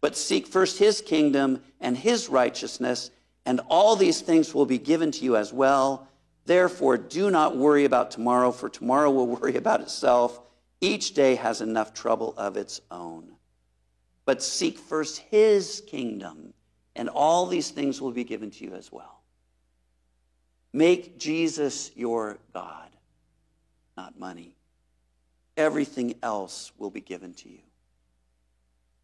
But 0.00 0.16
seek 0.16 0.46
first 0.46 0.78
his 0.78 1.00
kingdom 1.00 1.62
and 1.80 1.96
his 1.96 2.28
righteousness, 2.28 3.10
and 3.44 3.60
all 3.68 3.96
these 3.96 4.20
things 4.20 4.54
will 4.54 4.66
be 4.66 4.78
given 4.78 5.10
to 5.12 5.24
you 5.24 5.36
as 5.36 5.52
well. 5.52 6.08
Therefore, 6.44 6.96
do 6.96 7.30
not 7.30 7.56
worry 7.56 7.84
about 7.84 8.10
tomorrow, 8.10 8.52
for 8.52 8.68
tomorrow 8.68 9.10
will 9.10 9.26
worry 9.40 9.56
about 9.56 9.80
itself. 9.80 10.40
Each 10.80 11.14
day 11.14 11.34
has 11.36 11.60
enough 11.60 11.94
trouble 11.94 12.34
of 12.36 12.56
its 12.56 12.80
own. 12.90 13.32
But 14.24 14.42
seek 14.42 14.78
first 14.78 15.18
his 15.18 15.82
kingdom 15.86 16.52
and 16.96 17.10
all 17.10 17.46
these 17.46 17.70
things 17.70 18.00
will 18.00 18.10
be 18.10 18.24
given 18.24 18.50
to 18.50 18.64
you 18.64 18.74
as 18.74 18.90
well. 18.90 19.20
Make 20.72 21.18
Jesus 21.18 21.90
your 21.94 22.38
God, 22.52 22.88
not 23.96 24.18
money. 24.18 24.56
Everything 25.56 26.14
else 26.22 26.72
will 26.78 26.90
be 26.90 27.00
given 27.00 27.34
to 27.34 27.48
you. 27.48 27.60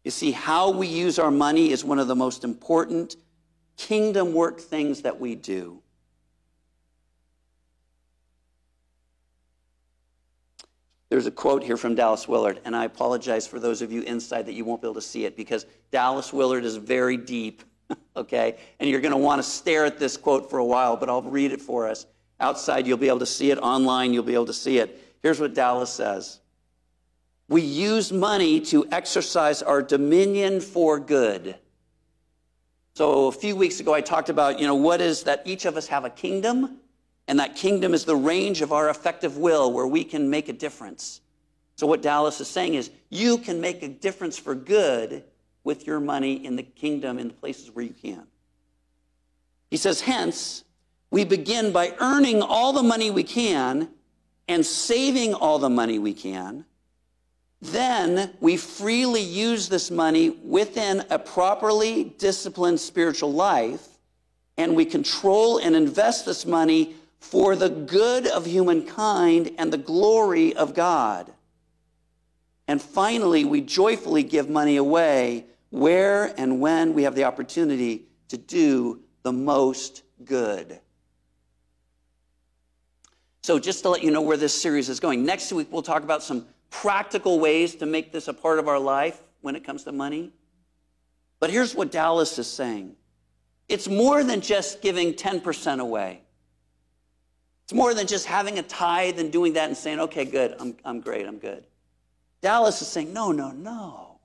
You 0.03 0.11
see, 0.11 0.31
how 0.31 0.71
we 0.71 0.87
use 0.87 1.19
our 1.19 1.31
money 1.31 1.71
is 1.71 1.83
one 1.83 1.99
of 1.99 2.07
the 2.07 2.15
most 2.15 2.43
important 2.43 3.15
kingdom 3.77 4.33
work 4.33 4.59
things 4.59 5.01
that 5.01 5.19
we 5.19 5.35
do. 5.35 5.81
There's 11.09 11.27
a 11.27 11.31
quote 11.31 11.63
here 11.63 11.77
from 11.77 11.95
Dallas 11.95 12.27
Willard, 12.27 12.59
and 12.65 12.75
I 12.75 12.85
apologize 12.85 13.45
for 13.45 13.59
those 13.59 13.81
of 13.81 13.91
you 13.91 14.01
inside 14.01 14.47
that 14.47 14.53
you 14.53 14.65
won't 14.65 14.81
be 14.81 14.87
able 14.87 14.95
to 14.95 15.01
see 15.01 15.25
it 15.25 15.37
because 15.37 15.65
Dallas 15.91 16.33
Willard 16.33 16.65
is 16.65 16.75
very 16.75 17.17
deep 17.17 17.63
okay? 18.15 18.57
And 18.79 18.89
you're 18.89 19.01
going 19.01 19.11
to 19.11 19.17
want 19.17 19.39
to 19.39 19.47
stare 19.47 19.85
at 19.85 19.99
this 19.99 20.17
quote 20.17 20.49
for 20.49 20.59
a 20.59 20.65
while, 20.65 20.95
but 20.95 21.09
I'll 21.09 21.21
read 21.21 21.51
it 21.51 21.61
for 21.61 21.87
us. 21.87 22.05
Outside, 22.39 22.87
you'll 22.87 22.97
be 22.97 23.07
able 23.07 23.19
to 23.19 23.25
see 23.25 23.51
it. 23.51 23.57
Online, 23.59 24.13
you'll 24.13 24.23
be 24.23 24.33
able 24.33 24.45
to 24.47 24.53
see 24.53 24.79
it. 24.79 24.99
Here's 25.21 25.39
what 25.39 25.53
Dallas 25.53 25.91
says 25.91 26.39
We 27.53 27.61
use 27.61 28.11
money 28.11 28.59
to 28.61 28.87
exercise 28.91 29.61
our 29.61 29.83
dominion 29.83 30.59
for 30.59 30.99
good. 30.99 31.55
So 32.95 33.27
a 33.27 33.31
few 33.31 33.55
weeks 33.55 33.79
ago, 33.79 33.93
I 33.93 34.01
talked 34.01 34.29
about, 34.29 34.59
you 34.59 34.65
know, 34.65 34.73
what 34.73 35.01
is 35.01 35.21
that 35.25 35.43
each 35.45 35.65
of 35.65 35.77
us 35.77 35.85
have 35.85 36.03
a 36.03 36.09
kingdom, 36.09 36.79
and 37.27 37.37
that 37.37 37.55
kingdom 37.55 37.93
is 37.93 38.05
the 38.05 38.15
range 38.15 38.63
of 38.63 38.73
our 38.73 38.89
effective 38.89 39.37
will 39.37 39.71
where 39.71 39.85
we 39.85 40.03
can 40.03 40.31
make 40.31 40.49
a 40.49 40.53
difference. 40.53 41.21
So 41.75 41.85
what 41.85 42.01
Dallas 42.01 42.41
is 42.41 42.47
saying 42.47 42.73
is, 42.73 42.89
you 43.11 43.37
can 43.37 43.61
make 43.61 43.83
a 43.83 43.87
difference 43.87 44.39
for 44.39 44.55
good 44.55 45.23
with 45.63 45.85
your 45.85 45.99
money 45.99 46.43
in 46.43 46.55
the 46.55 46.63
kingdom 46.63 47.19
in 47.19 47.27
the 47.27 47.35
places 47.35 47.69
where 47.69 47.85
you 47.85 47.93
can. 47.93 48.25
He 49.69 49.77
says, 49.77 50.01
hence, 50.01 50.63
we 51.11 51.23
begin 51.23 51.71
by 51.71 51.93
earning 51.99 52.41
all 52.41 52.73
the 52.73 52.81
money 52.81 53.11
we 53.11 53.21
can 53.21 53.89
and 54.47 54.65
saving 54.65 55.35
all 55.35 55.59
the 55.59 55.69
money 55.69 55.99
we 55.99 56.15
can. 56.15 56.65
Then 57.63 58.33
we 58.41 58.57
freely 58.57 59.21
use 59.21 59.69
this 59.69 59.89
money 59.89 60.31
within 60.31 61.05
a 61.09 61.17
properly 61.17 62.03
disciplined 62.03 62.81
spiritual 62.81 63.31
life, 63.31 63.87
and 64.57 64.75
we 64.75 64.83
control 64.83 65.59
and 65.59 65.73
invest 65.73 66.25
this 66.25 66.45
money 66.45 66.93
for 67.21 67.55
the 67.55 67.69
good 67.69 68.27
of 68.27 68.45
humankind 68.45 69.51
and 69.57 69.71
the 69.71 69.77
glory 69.77 70.53
of 70.53 70.73
God. 70.73 71.31
And 72.67 72.81
finally, 72.81 73.45
we 73.45 73.61
joyfully 73.61 74.23
give 74.23 74.49
money 74.49 74.75
away 74.75 75.45
where 75.69 76.37
and 76.37 76.59
when 76.59 76.93
we 76.93 77.03
have 77.03 77.15
the 77.15 77.23
opportunity 77.23 78.07
to 78.27 78.37
do 78.37 78.99
the 79.23 79.31
most 79.31 80.03
good. 80.25 80.81
So, 83.41 83.57
just 83.57 83.83
to 83.83 83.89
let 83.89 84.03
you 84.03 84.11
know 84.11 84.21
where 84.21 84.37
this 84.37 84.53
series 84.53 84.89
is 84.89 84.99
going, 84.99 85.23
next 85.23 85.53
week 85.53 85.69
we'll 85.71 85.81
talk 85.81 86.03
about 86.03 86.23
some 86.23 86.45
practical 86.73 87.39
ways 87.39 87.75
to 87.75 87.85
make 87.85 88.11
this 88.11 88.27
a 88.27 88.33
part 88.33 88.57
of 88.57 88.67
our 88.67 88.79
life 88.79 89.21
when 89.41 89.55
it 89.55 89.63
comes 89.63 89.83
to 89.83 89.91
money. 89.91 90.31
But 91.39 91.51
here's 91.51 91.75
what 91.75 91.91
Dallas 91.91 92.37
is 92.39 92.47
saying 92.47 92.95
it's 93.69 93.87
more 93.87 94.23
than 94.23 94.41
just 94.41 94.81
giving 94.81 95.13
10% 95.13 95.79
away. 95.79 96.21
It's 97.63 97.73
more 97.73 97.93
than 97.93 98.07
just 98.07 98.25
having 98.25 98.59
a 98.59 98.63
tithe 98.63 99.19
and 99.19 99.31
doing 99.31 99.53
that 99.53 99.69
and 99.69 99.77
saying, 99.77 99.99
okay, 100.01 100.25
good, 100.25 100.55
I'm, 100.59 100.75
I'm 100.83 100.99
great, 100.99 101.25
I'm 101.25 101.37
good. 101.37 101.65
Dallas 102.41 102.81
is 102.81 102.89
saying, 102.89 103.13
no, 103.13 103.31
no, 103.31 103.51
no. 103.51 104.19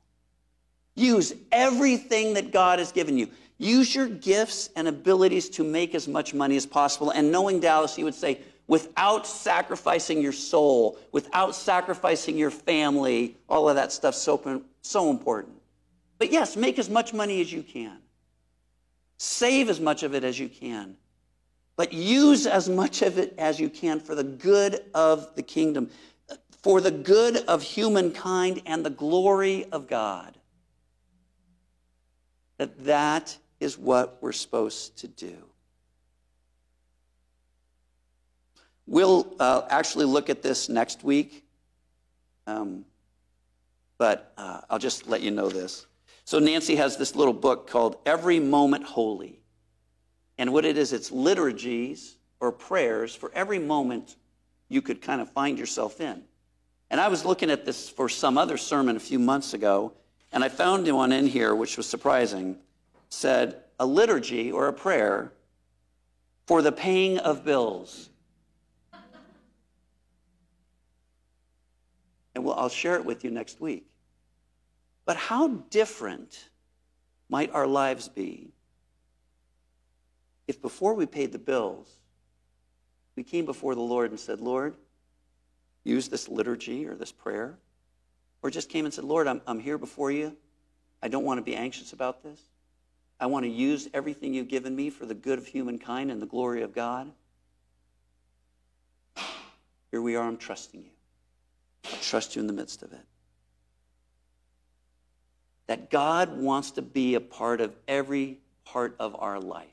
Use 0.97 1.33
everything 1.53 2.35
that 2.35 2.51
God 2.51 2.81
has 2.81 2.91
given 2.91 3.17
you. 3.17 3.29
Use 3.59 3.95
your 3.95 4.09
gifts 4.09 4.71
and 4.75 4.89
abilities 4.89 5.49
to 5.51 5.63
make 5.63 5.95
as 5.95 6.09
much 6.09 6.35
money 6.35 6.57
as 6.57 6.67
possible. 6.67 7.11
And 7.11 7.31
knowing 7.31 7.61
Dallas, 7.61 7.95
he 7.95 8.03
would 8.03 8.15
say, 8.15 8.41
without 8.69 9.27
sacrificing 9.27 10.23
your 10.23 10.33
soul, 10.33 10.99
without 11.11 11.55
sacrificing 11.55 12.39
your 12.39 12.51
family, 12.51 13.37
all 13.49 13.69
of 13.69 13.75
that 13.75 13.91
stuff 13.91 14.15
so, 14.15 14.63
so 14.83 15.11
important. 15.11 15.57
But 16.19 16.31
yes, 16.31 16.57
make 16.57 16.79
as 16.79 16.89
much 16.89 17.13
money 17.13 17.41
as 17.41 17.53
you 17.53 17.63
can. 17.63 17.99
Save 19.17 19.69
as 19.69 19.81
much 19.81 20.05
of 20.05 20.15
it 20.15 20.23
as 20.23 20.39
you 20.39 20.49
can. 20.49 20.97
But 21.77 21.93
use 21.93 22.47
as 22.47 22.69
much 22.69 23.03
of 23.03 23.19
it 23.19 23.35
as 23.39 23.59
you 23.59 23.69
can 23.69 23.99
for 23.99 24.15
the 24.15 24.25
good 24.25 24.85
of 24.95 25.35
the 25.35 25.43
kingdom, 25.43 25.91
for 26.63 26.81
the 26.81 26.91
good 26.91 27.39
of 27.49 27.63
humankind 27.63 28.63
and 28.67 28.85
the 28.85 28.91
glory 28.91 29.65
of 29.73 29.89
God 29.89 30.39
that 32.59 32.85
that 32.85 33.39
is 33.61 33.79
what 33.79 34.19
we're 34.21 34.33
supposed 34.33 34.99
to 34.99 35.09
do. 35.09 35.48
We'll 38.89 39.27
uh, 39.39 39.63
actually 39.69 40.07
look 40.07 40.31
at 40.31 40.43
this 40.43 40.71
next 40.71 41.05
week, 41.05 41.45
um, 42.47 42.87
but 43.99 44.33
uh, 44.39 44.63
I'll 44.71 44.79
just 44.79 45.07
let 45.07 45.21
you 45.21 45.31
know 45.31 45.51
this. 45.51 45.87
So, 46.25 46.39
Nancy 46.39 46.75
has 46.77 46.97
this 46.97 47.15
little 47.15 47.35
book 47.35 47.69
called 47.69 47.99
Every 48.07 48.41
Moment 48.41 48.85
Holy. 48.85 49.41
And 50.39 50.55
what 50.55 50.65
it 50.65 50.79
is, 50.79 50.95
it's 50.95 51.13
liturgies 51.13 52.17
or 52.41 52.51
prayers 52.51 53.15
for 53.15 53.31
every 53.35 53.59
moment 53.59 54.17
you 54.71 54.81
could 54.81 55.03
kind 55.03 55.21
of 55.21 55.31
find 55.33 55.59
yourself 55.59 56.01
in. 56.01 56.23
And 56.91 56.99
I 56.99 57.09
was 57.09 57.27
looking 57.27 57.51
at 57.51 57.67
this 57.67 57.91
for 57.91 58.09
some 58.09 58.39
other 58.39 58.57
sermon 58.57 58.97
a 58.97 59.01
few 59.01 59.19
months 59.19 59.53
ago, 59.53 59.93
and 60.33 60.43
I 60.43 60.49
found 60.49 60.91
one 60.91 61.13
in 61.13 61.27
here 61.27 61.55
which 61.55 61.77
was 61.77 61.87
surprising. 61.87 62.57
Said 63.11 63.57
a 63.79 63.85
liturgy 63.85 64.51
or 64.51 64.67
a 64.67 64.73
prayer 64.73 65.33
for 66.47 66.63
the 66.63 66.73
paying 66.73 67.19
of 67.19 67.45
bills. 67.45 68.09
Well, 72.49 72.59
I'll 72.59 72.71
share 72.71 72.95
it 72.95 73.05
with 73.05 73.25
you 73.25 73.31
next 73.31 73.61
week. 73.61 73.85
But 75.05 75.19
how 75.19 75.49
different 75.69 76.49
might 77.29 77.53
our 77.53 77.67
lives 77.67 78.09
be 78.09 78.53
if 80.47 80.63
before 80.63 80.95
we 80.95 81.05
paid 81.05 81.33
the 81.33 81.39
bills, 81.39 81.99
we 83.17 83.23
came 83.23 83.45
before 83.45 83.75
the 83.75 83.83
Lord 83.83 84.13
and 84.13 84.19
said, 84.19 84.41
Lord, 84.41 84.77
use 85.85 86.09
this 86.09 86.27
liturgy 86.27 86.87
or 86.87 86.95
this 86.95 87.13
prayer 87.13 87.59
or 88.41 88.51
just 88.51 88.71
came 88.71 88.87
and 88.87 88.95
said, 88.95 89.05
Lord, 89.05 89.27
I'm, 89.27 89.43
I'm 89.47 89.61
here 89.61 89.77
before 89.77 90.11
you. 90.11 90.35
I 91.03 91.09
don't 91.09 91.25
want 91.25 91.37
to 91.37 91.45
be 91.45 91.55
anxious 91.55 91.93
about 91.93 92.23
this. 92.23 92.41
I 93.21 93.27
want 93.27 93.45
to 93.45 93.51
use 93.51 93.91
everything 93.93 94.33
you've 94.33 94.49
given 94.49 94.75
me 94.75 94.89
for 94.89 95.05
the 95.05 95.15
good 95.15 95.39
of 95.39 95.47
humankind 95.47 96.11
and 96.11 96.23
the 96.23 96.27
glory 96.27 96.63
of 96.63 96.75
God. 96.75 97.13
Here 99.91 100.01
we 100.01 100.17
are, 100.17 100.27
I'm 100.27 100.39
trusting 100.39 100.83
you. 100.83 100.98
Trust 102.03 102.37
you 102.37 102.41
in 102.41 102.47
the 102.47 102.53
midst 102.53 102.83
of 102.83 102.93
it. 102.93 103.05
That 105.67 105.91
God 105.91 106.39
wants 106.39 106.73
to 106.73 106.83
be 106.83 107.15
a 107.15 107.21
part 107.21 107.61
of 107.61 107.75
every 107.87 108.39
part 108.65 108.95
of 108.99 109.17
our 109.19 109.41
life. 109.41 109.67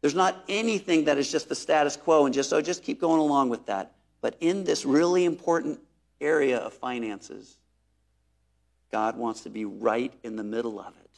There's 0.00 0.14
not 0.14 0.42
anything 0.48 1.04
that 1.04 1.18
is 1.18 1.30
just 1.30 1.48
the 1.48 1.54
status 1.54 1.96
quo 1.96 2.24
and 2.24 2.34
just, 2.34 2.52
oh, 2.52 2.60
just 2.60 2.82
keep 2.82 3.00
going 3.00 3.20
along 3.20 3.50
with 3.50 3.66
that. 3.66 3.92
But 4.20 4.36
in 4.40 4.64
this 4.64 4.84
really 4.84 5.24
important 5.24 5.80
area 6.20 6.58
of 6.58 6.72
finances, 6.72 7.56
God 8.90 9.16
wants 9.16 9.42
to 9.42 9.50
be 9.50 9.64
right 9.64 10.12
in 10.22 10.36
the 10.36 10.42
middle 10.42 10.80
of 10.80 10.88
it. 10.88 11.10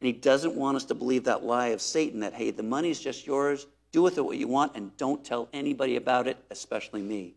And 0.00 0.06
He 0.06 0.12
doesn't 0.12 0.54
want 0.54 0.76
us 0.76 0.84
to 0.86 0.94
believe 0.94 1.24
that 1.24 1.44
lie 1.44 1.68
of 1.68 1.80
Satan 1.80 2.20
that, 2.20 2.34
hey, 2.34 2.50
the 2.50 2.62
money's 2.62 3.00
just 3.00 3.26
yours, 3.26 3.66
do 3.92 4.02
with 4.02 4.18
it 4.18 4.24
what 4.24 4.36
you 4.36 4.48
want, 4.48 4.76
and 4.76 4.96
don't 4.96 5.24
tell 5.24 5.48
anybody 5.52 5.96
about 5.96 6.26
it, 6.26 6.36
especially 6.50 7.02
me. 7.02 7.34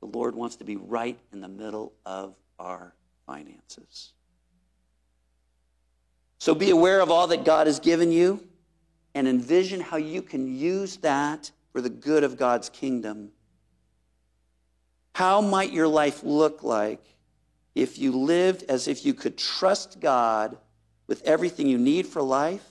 The 0.00 0.06
Lord 0.06 0.34
wants 0.34 0.56
to 0.56 0.64
be 0.64 0.76
right 0.76 1.18
in 1.32 1.40
the 1.40 1.48
middle 1.48 1.92
of 2.04 2.34
our 2.58 2.94
finances. 3.26 4.12
So 6.38 6.54
be 6.54 6.70
aware 6.70 7.00
of 7.00 7.10
all 7.10 7.26
that 7.28 7.44
God 7.44 7.66
has 7.66 7.80
given 7.80 8.12
you 8.12 8.46
and 9.14 9.26
envision 9.26 9.80
how 9.80 9.96
you 9.96 10.22
can 10.22 10.46
use 10.46 10.98
that 10.98 11.50
for 11.72 11.80
the 11.80 11.90
good 11.90 12.24
of 12.24 12.36
God's 12.36 12.68
kingdom. 12.68 13.30
How 15.14 15.40
might 15.40 15.72
your 15.72 15.88
life 15.88 16.22
look 16.22 16.62
like 16.62 17.02
if 17.74 17.98
you 17.98 18.12
lived 18.12 18.64
as 18.68 18.88
if 18.88 19.04
you 19.04 19.14
could 19.14 19.38
trust 19.38 20.00
God 20.00 20.58
with 21.06 21.22
everything 21.22 21.68
you 21.68 21.78
need 21.78 22.06
for 22.06 22.22
life, 22.22 22.64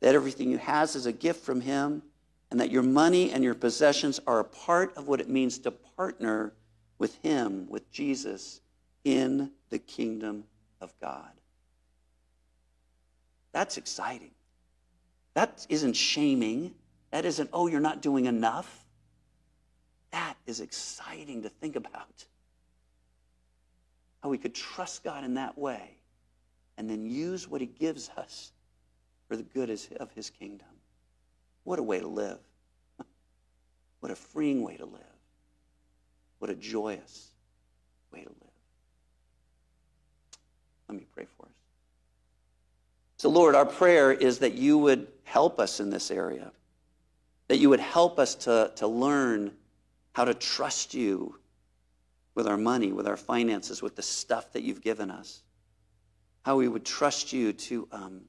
that 0.00 0.14
everything 0.14 0.50
you 0.50 0.58
has 0.58 0.94
is 0.94 1.06
a 1.06 1.12
gift 1.12 1.44
from 1.44 1.60
Him, 1.60 2.02
and 2.50 2.60
that 2.60 2.70
your 2.70 2.82
money 2.82 3.32
and 3.32 3.42
your 3.42 3.54
possessions 3.54 4.20
are 4.26 4.40
a 4.40 4.44
part 4.44 4.96
of 4.96 5.08
what 5.08 5.20
it 5.20 5.28
means 5.28 5.58
to 5.60 5.70
partner 5.70 6.52
with 6.98 7.16
Him, 7.22 7.66
with 7.68 7.90
Jesus, 7.90 8.60
in 9.04 9.50
the 9.70 9.78
kingdom 9.78 10.44
of 10.80 10.92
God? 11.00 11.30
That's 13.52 13.76
exciting. 13.76 14.32
That 15.34 15.66
isn't 15.68 15.94
shaming. 15.94 16.74
That 17.10 17.24
isn't, 17.24 17.50
oh, 17.52 17.66
you're 17.66 17.80
not 17.80 18.02
doing 18.02 18.26
enough. 18.26 18.84
That 20.12 20.34
is 20.46 20.60
exciting 20.60 21.42
to 21.42 21.48
think 21.48 21.76
about. 21.76 22.24
How 24.22 24.28
we 24.28 24.38
could 24.38 24.54
trust 24.54 25.04
God 25.04 25.24
in 25.24 25.34
that 25.34 25.56
way 25.56 25.98
and 26.76 26.88
then 26.88 27.06
use 27.06 27.48
what 27.48 27.60
He 27.60 27.66
gives 27.66 28.10
us 28.16 28.52
for 29.28 29.36
the 29.36 29.42
good 29.42 29.70
of 29.98 30.10
His 30.12 30.30
kingdom. 30.30 30.68
What 31.64 31.78
a 31.78 31.82
way 31.82 32.00
to 32.00 32.08
live. 32.08 32.38
What 34.00 34.12
a 34.12 34.16
freeing 34.16 34.62
way 34.62 34.76
to 34.76 34.84
live. 34.84 35.15
What 36.46 36.56
a 36.56 36.60
joyous 36.60 37.32
way 38.12 38.20
to 38.20 38.28
live. 38.28 38.50
Let 40.88 40.96
me 40.96 41.04
pray 41.12 41.26
for 41.36 41.46
us. 41.46 41.52
So, 43.16 43.30
Lord, 43.30 43.56
our 43.56 43.66
prayer 43.66 44.12
is 44.12 44.38
that 44.38 44.52
you 44.52 44.78
would 44.78 45.08
help 45.24 45.58
us 45.58 45.80
in 45.80 45.90
this 45.90 46.08
area, 46.08 46.52
that 47.48 47.56
you 47.56 47.68
would 47.68 47.80
help 47.80 48.20
us 48.20 48.36
to, 48.36 48.70
to 48.76 48.86
learn 48.86 49.54
how 50.12 50.24
to 50.24 50.34
trust 50.34 50.94
you 50.94 51.36
with 52.36 52.46
our 52.46 52.56
money, 52.56 52.92
with 52.92 53.08
our 53.08 53.16
finances, 53.16 53.82
with 53.82 53.96
the 53.96 54.02
stuff 54.02 54.52
that 54.52 54.62
you've 54.62 54.82
given 54.82 55.10
us, 55.10 55.42
how 56.44 56.54
we 56.54 56.68
would 56.68 56.84
trust 56.84 57.32
you 57.32 57.52
to, 57.54 57.88
um, 57.90 58.20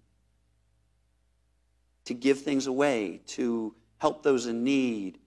to 2.05 2.15
give 2.15 2.41
things 2.41 2.65
away, 2.65 3.21
to 3.27 3.75
help 3.99 4.23
those 4.23 4.47
in 4.47 4.63
need, 4.63 5.19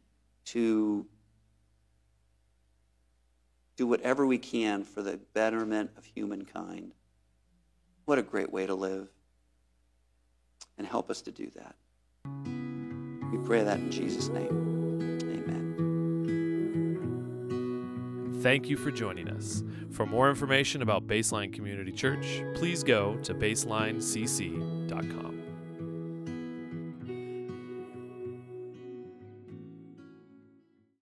to 0.46 1.06
do 3.80 3.86
whatever 3.86 4.26
we 4.26 4.36
can 4.36 4.84
for 4.84 5.00
the 5.00 5.18
betterment 5.32 5.90
of 5.96 6.04
humankind. 6.04 6.92
What 8.04 8.18
a 8.18 8.22
great 8.22 8.52
way 8.52 8.66
to 8.66 8.74
live 8.74 9.08
and 10.76 10.86
help 10.86 11.08
us 11.08 11.22
to 11.22 11.30
do 11.30 11.50
that. 11.56 11.76
We 13.32 13.38
pray 13.38 13.64
that 13.64 13.78
in 13.78 13.90
Jesus' 13.90 14.28
name. 14.28 15.18
Amen. 15.22 15.64
Thank 18.42 18.68
you 18.68 18.76
for 18.76 18.90
joining 18.90 19.30
us. 19.30 19.64
For 19.92 20.04
more 20.04 20.28
information 20.28 20.82
about 20.82 21.06
Baseline 21.06 21.50
Community 21.50 21.92
Church, 21.92 22.42
please 22.56 22.84
go 22.84 23.16
to 23.22 23.32
baselinecc.com. 23.32 25.39